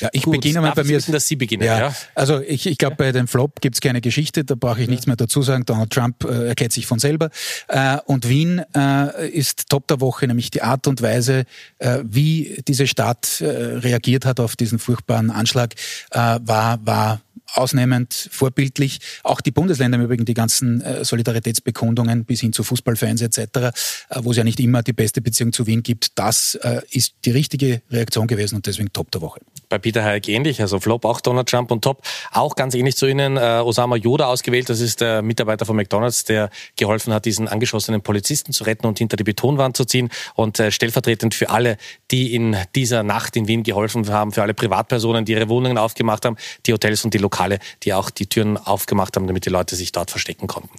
Ja, 0.00 0.10
ich 0.12 0.22
Gut, 0.22 0.34
beginne 0.34 0.60
mal 0.60 0.72
bei 0.72 0.84
mir. 0.84 0.98
Bitten, 0.98 1.12
dass 1.12 1.26
Sie 1.26 1.36
beginnen, 1.36 1.64
ja, 1.64 1.78
ja? 1.78 1.94
Also 2.14 2.40
ich, 2.40 2.66
ich 2.66 2.78
glaube, 2.78 2.96
bei 2.96 3.12
dem 3.12 3.26
Flop 3.26 3.60
gibt's 3.60 3.80
keine 3.80 4.00
Geschichte, 4.00 4.44
da 4.44 4.54
brauche 4.54 4.80
ich 4.80 4.86
ja. 4.86 4.90
nichts 4.90 5.06
mehr 5.06 5.16
dazu 5.16 5.42
sagen. 5.42 5.64
Donald 5.64 5.90
Trump 5.90 6.24
äh, 6.24 6.48
erkennt 6.48 6.72
sich 6.72 6.86
von 6.86 6.98
selber. 6.98 7.30
Äh, 7.68 7.98
und 8.04 8.28
Wien 8.28 8.62
äh, 8.76 9.28
ist 9.30 9.70
Top 9.70 9.88
der 9.88 10.00
Woche, 10.00 10.26
nämlich 10.26 10.50
die 10.50 10.62
Art 10.62 10.86
und 10.86 11.02
Weise, 11.02 11.44
äh, 11.78 12.00
wie 12.04 12.62
diese 12.68 12.86
Stadt 12.86 13.40
äh, 13.40 13.46
reagiert 13.46 14.24
hat 14.26 14.40
auf 14.40 14.54
diesen 14.54 14.78
furchtbaren 14.78 15.30
Anschlag, 15.38 15.74
äh, 16.10 16.38
war, 16.42 16.84
war 16.84 17.20
ausnehmend 17.54 18.28
vorbildlich. 18.30 19.00
Auch 19.22 19.40
die 19.40 19.50
Bundesländer 19.50 19.98
im 19.98 20.04
Übrigen, 20.04 20.24
die 20.24 20.34
ganzen 20.34 20.80
äh, 20.80 21.04
Solidaritätsbekundungen 21.04 22.24
bis 22.24 22.40
hin 22.40 22.52
zu 22.52 22.62
Fußballfans 22.62 23.22
etc., 23.22 23.38
äh, 23.38 23.70
wo 24.18 24.30
es 24.30 24.36
ja 24.36 24.44
nicht 24.44 24.60
immer 24.60 24.82
die 24.82 24.92
beste 24.92 25.20
Beziehung 25.20 25.52
zu 25.52 25.66
Wien 25.66 25.82
gibt, 25.82 26.18
das 26.18 26.56
äh, 26.56 26.82
ist 26.90 27.14
die 27.24 27.30
richtige 27.30 27.82
Reaktion 27.90 28.26
gewesen 28.26 28.56
und 28.56 28.66
deswegen 28.66 28.92
Top 28.92 29.10
der 29.10 29.20
Woche. 29.20 29.40
Bei 29.68 29.78
Peter 29.78 30.02
Hayek 30.02 30.28
ähnlich, 30.28 30.60
also 30.60 30.80
Flop 30.80 31.04
auch 31.04 31.20
Donald 31.20 31.48
Trump 31.48 31.70
und 31.70 31.82
Top. 31.82 32.02
Auch 32.32 32.54
ganz 32.54 32.74
ähnlich 32.74 32.96
zu 32.96 33.06
Ihnen, 33.06 33.36
äh, 33.36 33.60
Osama 33.64 33.96
Yoda 33.96 34.26
ausgewählt. 34.26 34.68
Das 34.68 34.80
ist 34.80 35.00
der 35.00 35.22
Mitarbeiter 35.22 35.66
von 35.66 35.76
McDonalds, 35.76 36.24
der 36.24 36.50
geholfen 36.76 37.12
hat, 37.12 37.24
diesen 37.24 37.48
angeschossenen 37.48 38.00
Polizisten 38.00 38.52
zu 38.52 38.64
retten 38.64 38.86
und 38.86 38.98
hinter 38.98 39.16
die 39.16 39.24
Betonwand 39.24 39.76
zu 39.76 39.84
ziehen. 39.84 40.10
Und 40.34 40.58
äh, 40.58 40.70
stellvertretend 40.70 41.34
für 41.34 41.50
alle, 41.50 41.76
die 42.10 42.34
in 42.34 42.56
dieser 42.74 43.02
Nacht 43.02 43.36
in 43.36 43.48
Wien 43.48 43.62
geholfen 43.62 44.08
haben, 44.08 44.32
für 44.32 44.42
alle 44.42 44.54
Privatpersonen, 44.54 45.24
die 45.24 45.32
ihre 45.32 45.48
Wohnungen 45.48 45.78
aufgemacht 45.78 46.24
haben, 46.24 46.36
die 46.66 46.72
Hotels 46.72 47.04
und 47.04 47.12
die 47.14 47.18
Lokale, 47.18 47.58
die 47.82 47.92
auch 47.92 48.10
die 48.10 48.26
Türen 48.26 48.56
aufgemacht 48.56 49.16
haben, 49.16 49.26
damit 49.26 49.44
die 49.44 49.50
Leute 49.50 49.76
sich 49.76 49.92
dort 49.92 50.10
verstecken 50.10 50.46
konnten. 50.46 50.70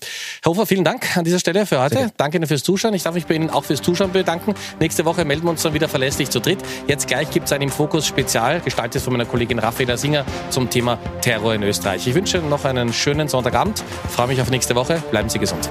Herr 0.43 0.51
Hofer, 0.51 0.65
vielen 0.65 0.83
Dank 0.83 1.15
an 1.17 1.23
dieser 1.23 1.39
Stelle 1.39 1.65
für 1.65 1.79
heute. 1.79 2.11
Danke 2.17 2.37
Ihnen 2.37 2.47
fürs 2.47 2.63
Zuschauen. 2.63 2.93
Ich 2.93 3.03
darf 3.03 3.13
mich 3.13 3.25
bei 3.25 3.35
Ihnen 3.35 3.49
auch 3.49 3.65
fürs 3.65 3.81
Zuschauen 3.81 4.11
bedanken. 4.11 4.55
Nächste 4.79 5.05
Woche 5.05 5.25
melden 5.25 5.43
wir 5.43 5.51
uns 5.51 5.61
dann 5.61 5.73
wieder 5.73 5.87
verlässlich 5.87 6.29
zu 6.29 6.39
dritt. 6.39 6.59
Jetzt 6.87 7.07
gleich 7.07 7.29
gibt 7.29 7.45
es 7.45 7.51
ein 7.51 7.61
im 7.61 7.69
Fokus 7.69 8.07
Spezial, 8.07 8.61
gestaltet 8.79 9.01
von 9.01 9.11
meiner 9.11 9.25
Kollegin 9.25 9.59
Raffaela 9.59 9.97
Singer 9.97 10.23
zum 10.49 10.69
Thema 10.69 10.99
Terror 11.21 11.53
in 11.53 11.63
Österreich. 11.63 12.07
Ich 12.07 12.15
wünsche 12.15 12.37
Ihnen 12.37 12.47
noch 12.47 12.63
einen 12.63 12.93
schönen 12.93 13.27
Sonntagabend, 13.27 13.83
freue 14.09 14.27
mich 14.27 14.39
auf 14.39 14.49
nächste 14.49 14.73
Woche, 14.73 15.03
bleiben 15.11 15.27
Sie 15.27 15.37
gesund. 15.37 15.69